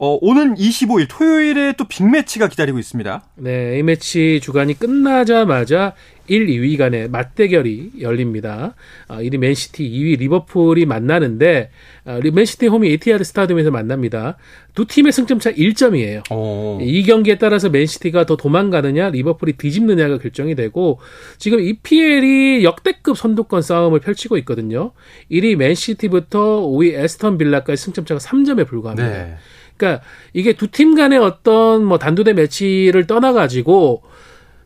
어, 0.00 0.16
오는 0.20 0.54
25일 0.54 1.06
토요일에 1.10 1.72
또 1.72 1.84
big 1.84 2.03
match가 2.03 2.46
기다리고 2.46 2.78
있습니다. 2.78 3.24
네, 3.34 3.50
A매치 3.74 4.38
주간이 4.40 4.78
끝나자마자 4.78 5.94
1, 6.28 6.46
2위 6.46 6.78
간의 6.78 7.08
맞대결이 7.08 7.92
열립니다. 8.00 8.74
어, 9.08 9.16
1위 9.16 9.38
맨시티, 9.38 9.82
2위 9.90 10.18
리버풀이 10.20 10.86
만나는데 10.86 11.70
어, 12.04 12.20
맨시티 12.32 12.68
홈인 12.68 12.92
에티하드 12.92 13.24
스타디움에서 13.24 13.72
만납니다. 13.72 14.36
두 14.72 14.86
팀의 14.86 15.10
승점차 15.10 15.50
1점이에요. 15.52 16.30
오. 16.30 16.78
이 16.80 17.02
경기에 17.02 17.38
따라서 17.38 17.68
맨시티가 17.68 18.26
더 18.26 18.36
도망가느냐, 18.36 19.10
리버풀이 19.10 19.54
뒤집느냐가 19.54 20.18
결정이 20.18 20.54
되고 20.54 21.00
지금 21.38 21.58
EPL이 21.58 22.62
역대급 22.62 23.18
선두권 23.18 23.62
싸움을 23.62 23.98
펼치고 23.98 24.36
있거든요. 24.38 24.92
1위 25.28 25.56
맨시티부터 25.56 26.60
5위 26.68 26.94
에스턴 26.94 27.36
빌라까지 27.36 27.82
승점차가 27.82 28.20
3점에 28.20 28.64
불과합니다. 28.64 29.08
네. 29.08 29.36
그러니까 29.78 30.02
이게 30.34 30.52
두 30.52 30.66
팀 30.70 30.94
간의 30.94 31.18
어떤 31.18 31.84
뭐 31.84 31.98
단두대 31.98 32.34
매치를 32.34 33.06
떠나가지고 33.06 34.02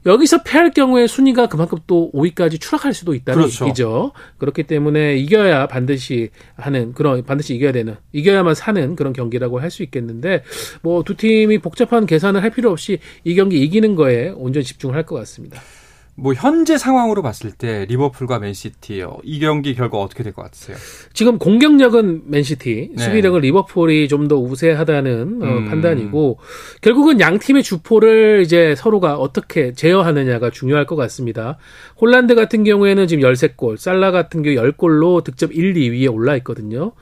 여기서 0.05 0.43
패할 0.43 0.73
경우에 0.73 1.07
순위가 1.07 1.47
그만큼 1.47 1.79
또 1.87 2.11
5위까지 2.13 2.61
추락할 2.61 2.93
수도 2.93 3.15
있다는 3.15 3.43
그렇죠. 3.43 3.67
얘기죠. 3.67 4.11
그렇기 4.39 4.65
때문에 4.65 5.15
이겨야 5.17 5.69
반드시 5.69 6.31
하는 6.57 6.93
그런 6.93 7.25
반드시 7.25 7.55
이겨야 7.55 7.71
되는 7.71 7.95
이겨야만 8.13 8.57
사는 8.57 8.97
그런 8.97 9.13
경기라고 9.13 9.61
할 9.61 9.71
수 9.71 9.85
있겠는데 9.85 10.43
뭐 10.83 11.05
두 11.05 11.17
팀이 11.17 11.59
복잡한 11.59 12.05
계산을 12.07 12.43
할 12.43 12.51
필요 12.51 12.73
없이 12.73 12.99
이 13.23 13.37
경기 13.37 13.61
이기는 13.63 13.95
거에 13.95 14.31
온전 14.31 14.65
집중을 14.65 14.97
할 14.97 15.05
것 15.07 15.15
같습니다. 15.17 15.61
뭐 16.15 16.35
현재 16.35 16.77
상황으로 16.77 17.23
봤을 17.23 17.51
때 17.53 17.87
리버풀과 17.87 18.39
맨시티요. 18.39 19.19
이 19.25 19.41
경기 19.41 19.75
결과 19.75 19.97
어떻게 19.99 20.23
될 20.23 20.35
것 20.35 20.43
같으세요? 20.43 20.77
지금 21.15 21.39
공격력은 21.39 22.25
맨시티, 22.27 22.91
네. 22.97 23.03
수비력은 23.05 23.41
리버풀이 23.41 24.09
좀 24.09 24.29
더 24.29 24.37
우세하다는 24.37 25.43
어, 25.43 25.47
음. 25.47 25.69
판단이고 25.69 26.39
결국은 26.81 27.19
양 27.21 27.39
팀의 27.39 27.63
주포를 27.63 28.43
이제 28.45 28.75
서로가 28.77 29.17
어떻게 29.17 29.73
제어하느냐가 29.73 30.51
중요할 30.51 30.87
것 30.87 30.97
같습니다. 30.97 31.57
홀란드 32.01 32.35
같은 32.35 32.63
경우에는 32.63 33.07
지금 33.09 33.25
13골, 33.29 33.79
살라 33.79 34.11
같은 34.13 34.43
경우 34.43 34.55
10골로 34.57 35.25
득점 35.25 35.51
1, 35.53 35.75
2위에 35.75 36.13
올라 36.13 36.37
있거든요. 36.37 36.93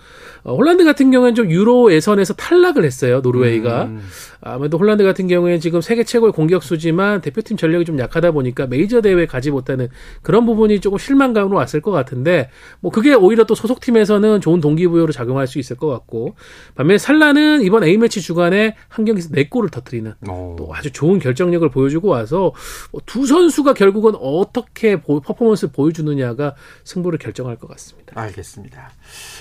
어, 0.44 0.54
홀란드 0.54 0.84
같은 0.84 1.10
경우에는 1.10 1.34
좀 1.34 1.50
유로 1.50 1.92
예선에서 1.92 2.32
탈락을 2.34 2.84
했어요. 2.84 3.20
노르웨이가. 3.22 3.84
음. 3.84 4.00
아무래도 4.40 4.78
홀란드 4.78 5.04
같은 5.04 5.26
경우에는 5.28 5.60
지금 5.60 5.82
세계 5.82 6.02
최고의 6.04 6.32
공격수지만 6.32 7.20
대표팀 7.20 7.58
전력이 7.58 7.84
좀 7.84 7.98
약하다 7.98 8.30
보니까 8.30 8.66
메이저 8.66 8.99
대회에 9.00 9.26
가지 9.26 9.50
못하는 9.50 9.88
그런 10.22 10.46
부분이 10.46 10.80
조금 10.80 10.98
실망감으로 10.98 11.56
왔을 11.56 11.80
것 11.80 11.90
같은데 11.90 12.50
뭐 12.80 12.90
그게 12.90 13.14
오히려 13.14 13.44
또 13.44 13.54
소속팀에서는 13.54 14.40
좋은 14.40 14.60
동기부여로 14.60 15.12
작용할 15.12 15.46
수 15.46 15.58
있을 15.58 15.76
것 15.76 15.88
같고 15.88 16.34
반면에 16.74 16.98
살라는 16.98 17.62
이번 17.62 17.84
A매치 17.84 18.20
주간에 18.20 18.76
한 18.88 19.04
경기에서 19.04 19.30
4골을 19.30 19.70
터뜨리는 19.70 20.12
오. 20.28 20.56
또 20.58 20.70
아주 20.72 20.90
좋은 20.92 21.18
결정력을 21.18 21.68
보여주고 21.70 22.08
와서 22.08 22.52
뭐두 22.92 23.26
선수가 23.26 23.74
결국은 23.74 24.14
어떻게 24.20 25.00
퍼포먼스를 25.00 25.72
보여주느냐가 25.72 26.54
승부를 26.84 27.18
결정할 27.18 27.56
것 27.56 27.68
같습니다. 27.68 28.20
알겠습니다. 28.20 28.90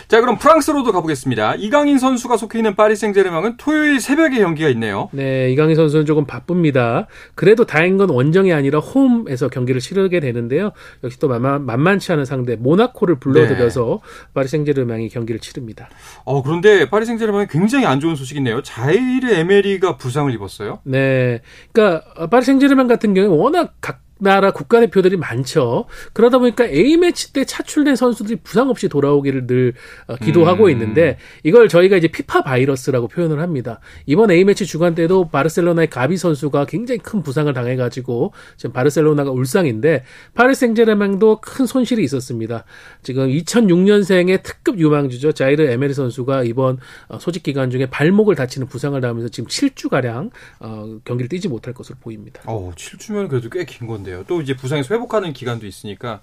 자, 0.07 0.21
그럼 0.21 0.37
프랑스로도 0.37 0.91
가보겠습니다. 0.91 1.55
이강인 1.55 1.97
선수가 1.97 2.37
속해 2.37 2.59
있는 2.59 2.75
파리 2.75 2.95
생제르맹은 2.95 3.57
토요일 3.57 3.99
새벽에 3.99 4.39
경기가 4.39 4.69
있네요. 4.69 5.09
네, 5.11 5.51
이강인 5.51 5.75
선수는 5.75 6.05
조금 6.05 6.25
바쁩니다. 6.25 7.07
그래도 7.35 7.65
다행인 7.65 7.97
건 7.97 8.09
원정이 8.09 8.53
아니라 8.53 8.79
홈에서 8.79 9.48
경기를 9.49 9.81
치르게 9.81 10.19
되는데요. 10.19 10.71
역시 11.03 11.19
또 11.19 11.27
만만, 11.27 11.65
만만치 11.65 12.11
않은 12.13 12.25
상대 12.25 12.55
모나코를 12.55 13.19
불러들여서 13.19 14.01
네. 14.01 14.31
파리 14.33 14.47
생제르맹이 14.47 15.09
경기를 15.09 15.39
치릅니다. 15.39 15.89
어, 16.25 16.41
그런데 16.43 16.89
파리 16.89 17.05
생제르맹이 17.05 17.47
굉장히 17.47 17.85
안 17.85 17.99
좋은 17.99 18.15
소식이네요. 18.15 18.63
자이르 18.63 19.31
에메리가 19.31 19.97
부상을 19.97 20.33
입었어요. 20.33 20.79
네. 20.83 21.41
그러니까 21.71 22.27
파리 22.27 22.43
생제르맹 22.43 22.87
같은 22.87 23.13
경우에 23.13 23.29
워낙 23.29 23.75
각 23.81 24.01
나라 24.19 24.51
국가대표들이 24.51 25.15
많죠. 25.17 25.85
그러다 26.13 26.39
보니까 26.39 26.65
A매치 26.65 27.31
때 27.31 27.45
차출된 27.45 27.95
선수들이 27.95 28.39
부상 28.43 28.69
없이 28.69 28.89
돌아오기를 28.89 29.47
늘 29.47 29.73
어, 30.07 30.15
기도하고 30.17 30.65
음. 30.65 30.69
있는데 30.71 31.17
이걸 31.43 31.69
저희가 31.69 31.95
이제 31.95 32.09
피파 32.09 32.43
바이러스라고 32.43 33.07
표현을 33.07 33.39
합니다. 33.39 33.79
이번 34.05 34.29
A매치 34.31 34.65
주간 34.65 34.93
때도 34.93 35.29
바르셀로나의 35.29 35.89
가비 35.89 36.17
선수가 36.17 36.65
굉장히 36.65 36.99
큰 36.99 37.23
부상을 37.23 37.51
당해가지고 37.53 38.33
지금 38.57 38.73
바르셀로나가 38.73 39.31
울상인데 39.31 40.03
파리 40.33 40.53
생제르맹도 40.53 41.39
큰 41.41 41.65
손실이 41.65 42.03
있었습니다. 42.03 42.65
지금 43.03 43.29
2006년생의 43.29 44.43
특급 44.43 44.79
유망주죠. 44.79 45.31
자이르 45.31 45.63
에메리 45.63 45.93
선수가 45.93 46.43
이번 46.43 46.79
어, 47.07 47.19
소집 47.19 47.43
기간 47.43 47.69
중에 47.69 47.85
발목을 47.85 48.35
다치는 48.35 48.67
부상을 48.67 48.99
당하면서 48.99 49.29
지금 49.29 49.47
7주가량 49.47 50.31
어, 50.59 50.97
경기를 51.05 51.29
뛰지 51.29 51.47
못할 51.47 51.73
것으로 51.73 51.97
보입니다. 52.01 52.41
어, 52.45 52.71
7주면 52.75 53.29
그래도 53.29 53.49
꽤 53.49 53.63
긴 53.69 53.87
건데. 53.87 54.08
건데요. 54.09 54.23
또 54.27 54.41
이제 54.41 54.55
부상에서 54.55 54.93
회복하는 54.93 55.31
기간도 55.31 55.67
있으니까 55.67 56.19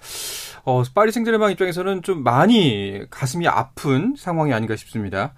어, 0.63 0.83
파리 0.93 1.11
생제르맹 1.11 1.51
입장에서는 1.51 2.03
좀 2.03 2.23
많이 2.23 3.01
가슴이 3.09 3.47
아픈 3.47 4.15
상황이 4.17 4.53
아닌가 4.53 4.75
싶습니다. 4.75 5.33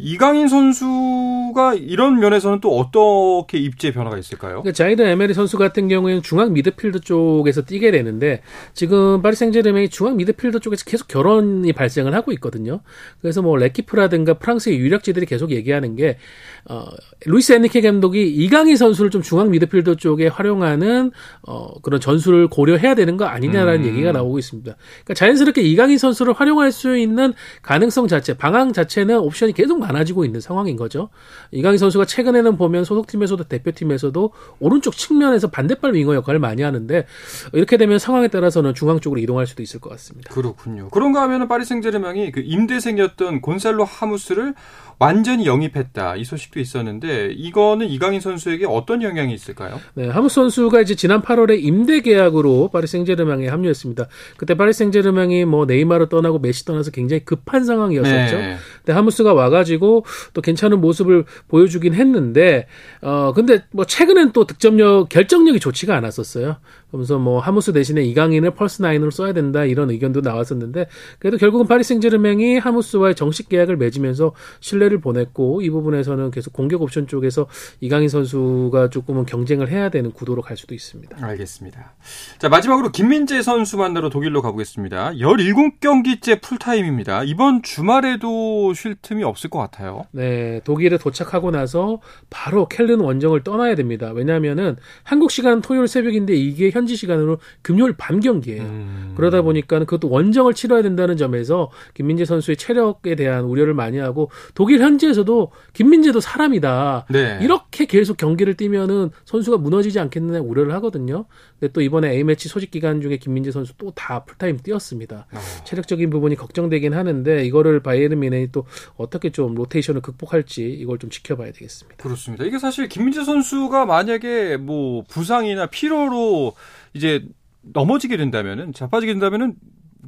이강인 0.00 0.46
선수가 0.46 1.74
이런 1.74 2.20
면에서는 2.20 2.60
또 2.60 2.78
어떻게 2.78 3.58
입지의 3.58 3.92
변화가 3.92 4.16
있을까요? 4.16 4.62
그러니까 4.62 4.72
자이드 4.72 5.02
에메리 5.02 5.34
선수 5.34 5.58
같은 5.58 5.88
경우에는 5.88 6.22
중앙 6.22 6.52
미드필더 6.52 7.00
쪽에서 7.00 7.62
뛰게 7.62 7.90
되는데 7.90 8.42
지금 8.74 9.22
파리 9.22 9.34
생제르맹이 9.34 9.88
중앙 9.88 10.16
미드필더 10.16 10.60
쪽에서 10.60 10.84
계속 10.84 11.08
결원이 11.08 11.72
발생을 11.72 12.14
하고 12.14 12.30
있거든요. 12.32 12.80
그래서 13.20 13.42
뭐 13.42 13.56
레키프라든가 13.56 14.34
프랑스의 14.34 14.78
유력지들이 14.78 15.26
계속 15.26 15.50
얘기하는 15.50 15.96
게 15.96 16.18
어, 16.66 16.84
루이스 17.26 17.54
엔리케 17.54 17.80
감독이 17.80 18.28
이강인 18.28 18.76
선수를 18.76 19.10
좀 19.10 19.22
중앙 19.22 19.50
미드필더 19.50 19.96
쪽에 19.96 20.28
활용하는 20.28 21.10
어, 21.42 21.80
그런 21.80 22.00
전술을 22.00 22.46
고려해야 22.46 22.94
되는 22.94 23.16
거 23.16 23.24
아니냐라는 23.24 23.80
음. 23.80 23.86
얘기가 23.88 24.12
나오고 24.12 24.38
있습니다. 24.38 24.76
그러니까 24.76 25.14
자연스럽게 25.14 25.62
이강인 25.62 25.98
선수를 25.98 26.34
활용할 26.34 26.70
수 26.70 26.96
있는 26.96 27.32
가능성 27.62 28.06
자체, 28.06 28.36
방향 28.36 28.72
자체는 28.72 29.18
옵션이 29.18 29.54
계속 29.54 29.80
많아지고 29.88 30.24
있는 30.24 30.40
상황인 30.40 30.76
거죠. 30.76 31.08
이강인 31.50 31.78
선수가 31.78 32.04
최근에는 32.04 32.56
보면 32.56 32.84
소속팀에서도 32.84 33.44
대표팀에서도 33.44 34.32
오른쪽 34.60 34.96
측면에서 34.96 35.48
반대발 35.48 35.94
윙어 35.94 36.14
역할을 36.14 36.40
많이 36.40 36.62
하는데 36.62 37.06
이렇게 37.52 37.76
되면 37.76 37.98
상황에 37.98 38.28
따라서는 38.28 38.74
중앙 38.74 39.00
쪽으로 39.00 39.20
이동할 39.20 39.46
수도 39.46 39.62
있을 39.62 39.80
것 39.80 39.90
같습니다. 39.90 40.32
그렇군요. 40.32 40.88
그런가 40.90 41.22
하면은 41.22 41.48
파리 41.48 41.64
생제르맹이 41.64 42.32
그 42.32 42.40
임대생이었던 42.44 43.40
곤살로 43.40 43.84
하무스를 43.84 44.54
완전히 45.00 45.46
영입했다 45.46 46.16
이 46.16 46.24
소식도 46.24 46.58
있었는데 46.58 47.30
이거는 47.36 47.88
이강인 47.88 48.20
선수에게 48.20 48.66
어떤 48.66 49.02
영향이 49.02 49.32
있을까요? 49.32 49.80
네, 49.94 50.08
하무스 50.08 50.34
선수가 50.36 50.80
이제 50.80 50.96
지난 50.96 51.22
8월에 51.22 51.62
임대 51.62 52.00
계약으로 52.00 52.70
파리 52.72 52.86
생제르맹에 52.88 53.46
합류했습니다. 53.48 54.08
그때 54.36 54.54
파리 54.54 54.72
생제르맹이 54.72 55.44
뭐 55.44 55.66
네이마르 55.66 56.08
떠나고 56.08 56.40
메시 56.40 56.64
떠나서 56.64 56.90
굉장히 56.90 57.24
급한 57.24 57.64
상황이었었죠. 57.64 58.36
네. 58.36 58.56
근데 58.78 58.92
하무스가 58.92 59.34
와가지고 59.34 60.04
또 60.34 60.40
괜찮은 60.40 60.80
모습을 60.80 61.24
보여주긴 61.48 61.94
했는데 61.94 62.66
어 63.02 63.32
근데 63.34 63.64
뭐 63.72 63.84
최근엔 63.84 64.32
또 64.32 64.46
득점력 64.46 65.08
결정력이 65.08 65.60
좋지가 65.60 65.96
않았었어요. 65.96 66.56
그러면서 66.88 67.18
뭐 67.18 67.38
하무스 67.38 67.72
대신에 67.72 68.02
이강인을 68.02 68.52
펄스 68.52 68.82
나인으로 68.82 69.10
써야 69.10 69.32
된다 69.32 69.64
이런 69.64 69.90
의견도 69.90 70.20
나왔었는데 70.22 70.86
그래도 71.18 71.36
결국은 71.36 71.66
파리 71.66 71.84
생제르맹이 71.84 72.58
하무스와의 72.58 73.14
정식 73.14 73.48
계약을 73.48 73.76
맺으면서 73.76 74.32
신뢰를 74.60 75.00
보냈고 75.00 75.60
이 75.60 75.70
부분에서는 75.70 76.30
계속 76.30 76.52
공격 76.52 76.82
옵션 76.82 77.06
쪽에서 77.06 77.46
이강인 77.80 78.08
선수가 78.08 78.90
조금은 78.90 79.26
경쟁을 79.26 79.70
해야 79.70 79.90
되는 79.90 80.12
구도로 80.12 80.40
갈 80.42 80.56
수도 80.56 80.74
있습니다. 80.74 81.18
알겠습니다. 81.20 81.94
자 82.38 82.48
마지막으로 82.48 82.90
김민재 82.90 83.42
선수 83.42 83.76
만나러 83.76 84.08
독일로 84.08 84.40
가보겠습니다. 84.40 85.12
17경기째 85.12 86.40
풀타임입니다. 86.40 87.24
이번 87.24 87.62
주말에도 87.62 88.67
쉴 88.74 88.94
틈이 89.02 89.22
없을 89.24 89.50
것 89.50 89.58
같아요. 89.58 90.06
네, 90.12 90.60
독일에 90.64 90.96
도착하고 90.96 91.50
나서 91.50 92.00
바로 92.30 92.66
켈른 92.68 93.00
원정을 93.00 93.42
떠나야 93.44 93.74
됩니다. 93.74 94.10
왜냐하면은 94.14 94.76
한국 95.02 95.30
시간 95.30 95.60
토요일 95.60 95.86
새벽인데 95.88 96.34
이게 96.34 96.70
현지 96.70 96.96
시간으로 96.96 97.38
금요일 97.62 97.94
밤 97.98 98.20
경기예요. 98.20 98.62
음. 98.62 99.12
그러다 99.16 99.42
보니까 99.42 99.80
그것도 99.80 100.08
원정을 100.08 100.54
치러야 100.54 100.82
된다는 100.82 101.16
점에서 101.16 101.70
김민재 101.94 102.24
선수의 102.24 102.56
체력에 102.56 103.14
대한 103.14 103.44
우려를 103.44 103.74
많이 103.74 103.98
하고 103.98 104.30
독일 104.54 104.80
현지에서도 104.80 105.50
김민재도 105.74 106.20
사람이다. 106.20 107.06
네. 107.10 107.38
이렇게 107.42 107.84
계속 107.84 108.16
경기를 108.16 108.54
뛰면은 108.54 109.10
선수가 109.24 109.58
무너지지 109.58 110.00
않겠느냐 110.00 110.40
우려를 110.40 110.72
하거든요. 110.74 111.26
근데 111.58 111.72
또 111.72 111.80
이번에 111.82 112.10
A매치 112.12 112.48
소집 112.48 112.70
기간 112.70 113.00
중에 113.00 113.16
김민재 113.18 113.50
선수 113.50 113.76
또 113.76 113.92
다 113.98 114.24
풀타임 114.24 114.58
뛰었습니다. 114.58 115.26
어. 115.32 115.38
체력적인 115.64 116.08
부분이 116.10 116.36
걱정되긴 116.36 116.94
하는데 116.94 117.44
이거를 117.44 117.80
바이에른 117.80 118.20
뮌헨이 118.20 118.52
또 118.52 118.57
어떻게 118.96 119.30
좀 119.30 119.54
로테이션을 119.54 120.00
극복할지 120.00 120.68
이걸 120.68 120.98
좀 120.98 121.10
지켜봐야 121.10 121.52
되겠습니다. 121.52 122.02
그렇습니다. 122.02 122.44
이게 122.44 122.58
사실 122.58 122.88
김민재 122.88 123.24
선수가 123.24 123.86
만약에 123.86 124.56
뭐 124.56 125.04
부상이나 125.08 125.66
피로로 125.66 126.54
이제 126.94 127.26
넘어지게 127.62 128.16
된다면은 128.16 128.72
자빠지게 128.72 129.12
된다면은 129.12 129.54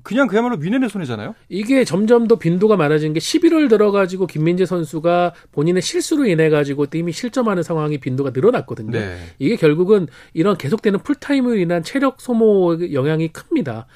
그냥 0.03 0.29
그야말로 0.29 0.57
뮌헨의 0.57 0.88
손해잖아요. 0.88 1.35
이게 1.48 1.85
점점 1.85 2.29
더 2.29 2.37
빈도가 2.37 2.76
많아지는 2.76 3.12
게 3.12 3.20
11월 3.20 3.68
들어가지고 3.68 4.26
김민재 4.26 4.64
선수가 4.64 5.35
본인의 5.53 5.83
실수로 5.83 6.26
인해 6.26 6.48
가지고 6.48 6.87
팀이 6.87 7.12
실점하는 7.12 7.62
상황이 7.62 7.98
빈도가 7.98 8.31
늘어났거든요. 8.33 8.92
네. 8.92 9.16
이게 9.38 9.57
결국은 9.57 10.07
이런 10.33 10.57
계속되는 10.57 11.00
풀타임으로 11.00 11.57
인한 11.57 11.83
체력 11.83 12.20
소모 12.20 12.79
영향이 12.92 13.29
큽니다. 13.29 13.87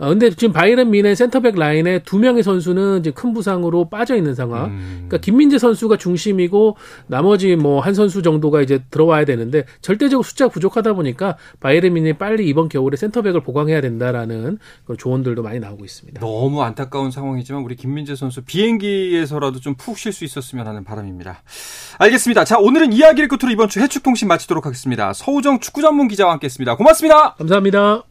어, 0.00 0.10
근데 0.10 0.30
지금 0.30 0.52
바이런 0.52 0.90
미네 0.90 1.16
센터백 1.16 1.56
라인에 1.58 2.04
두 2.04 2.20
명의 2.20 2.44
선수는 2.44 3.00
이제 3.00 3.10
큰 3.10 3.32
부상으로 3.34 3.88
빠져 3.88 4.14
있는 4.14 4.32
상황. 4.34 4.66
음. 4.66 4.94
그러니까 5.08 5.18
김민재 5.18 5.58
선수가 5.58 5.96
중심이고 5.96 6.76
나머지 7.08 7.56
뭐 7.56 7.80
한 7.80 7.94
선수 7.94 8.22
정도가 8.22 8.60
이제 8.60 8.80
들어와야 8.90 9.24
되는데 9.24 9.64
절대적으로 9.80 10.22
숫자가 10.22 10.50
부족하다 10.52 10.92
보니까 10.92 11.36
바이런 11.60 11.94
미네 11.94 12.12
빨리 12.12 12.46
이번 12.46 12.68
겨울에 12.68 12.96
센터백을 12.96 13.40
보강해야 13.40 13.80
된다라는 13.80 14.58
그런 14.84 14.98
조언 14.98 15.22
들도 15.38 15.42
많이 15.42 15.58
나오고 15.60 15.84
있습니다. 15.84 16.20
너무 16.20 16.62
안타까운 16.62 17.10
상황이지만 17.10 17.62
우리 17.62 17.76
김민재 17.76 18.16
선수 18.16 18.42
비행기에서라도 18.42 19.60
좀 19.60 19.78
푹 19.78 19.96
쉴 19.96 20.12
수 20.12 20.24
있었으면 20.24 20.66
하는 20.66 20.82
바람입니다. 20.82 21.42
알겠습니다. 21.98 22.44
자, 22.44 22.58
오늘은 22.58 22.92
이야기를 22.92 23.28
끝으로 23.28 23.52
이번 23.52 23.68
주 23.68 23.80
해축통신 23.80 24.26
마치도록 24.26 24.66
하겠습니다. 24.66 25.12
서우정 25.12 25.60
축구 25.60 25.82
전문 25.82 26.08
기자와 26.08 26.32
함께했습니다. 26.32 26.76
고맙습니다. 26.76 27.34
감사합니다. 27.34 28.02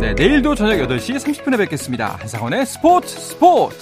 네, 0.00 0.14
내일도 0.14 0.54
저녁 0.54 0.88
8시 0.88 1.16
30분에 1.16 1.56
뵙겠습니다. 1.58 2.16
한상원의 2.20 2.66
스포츠 2.66 3.16
스포츠! 3.16 3.76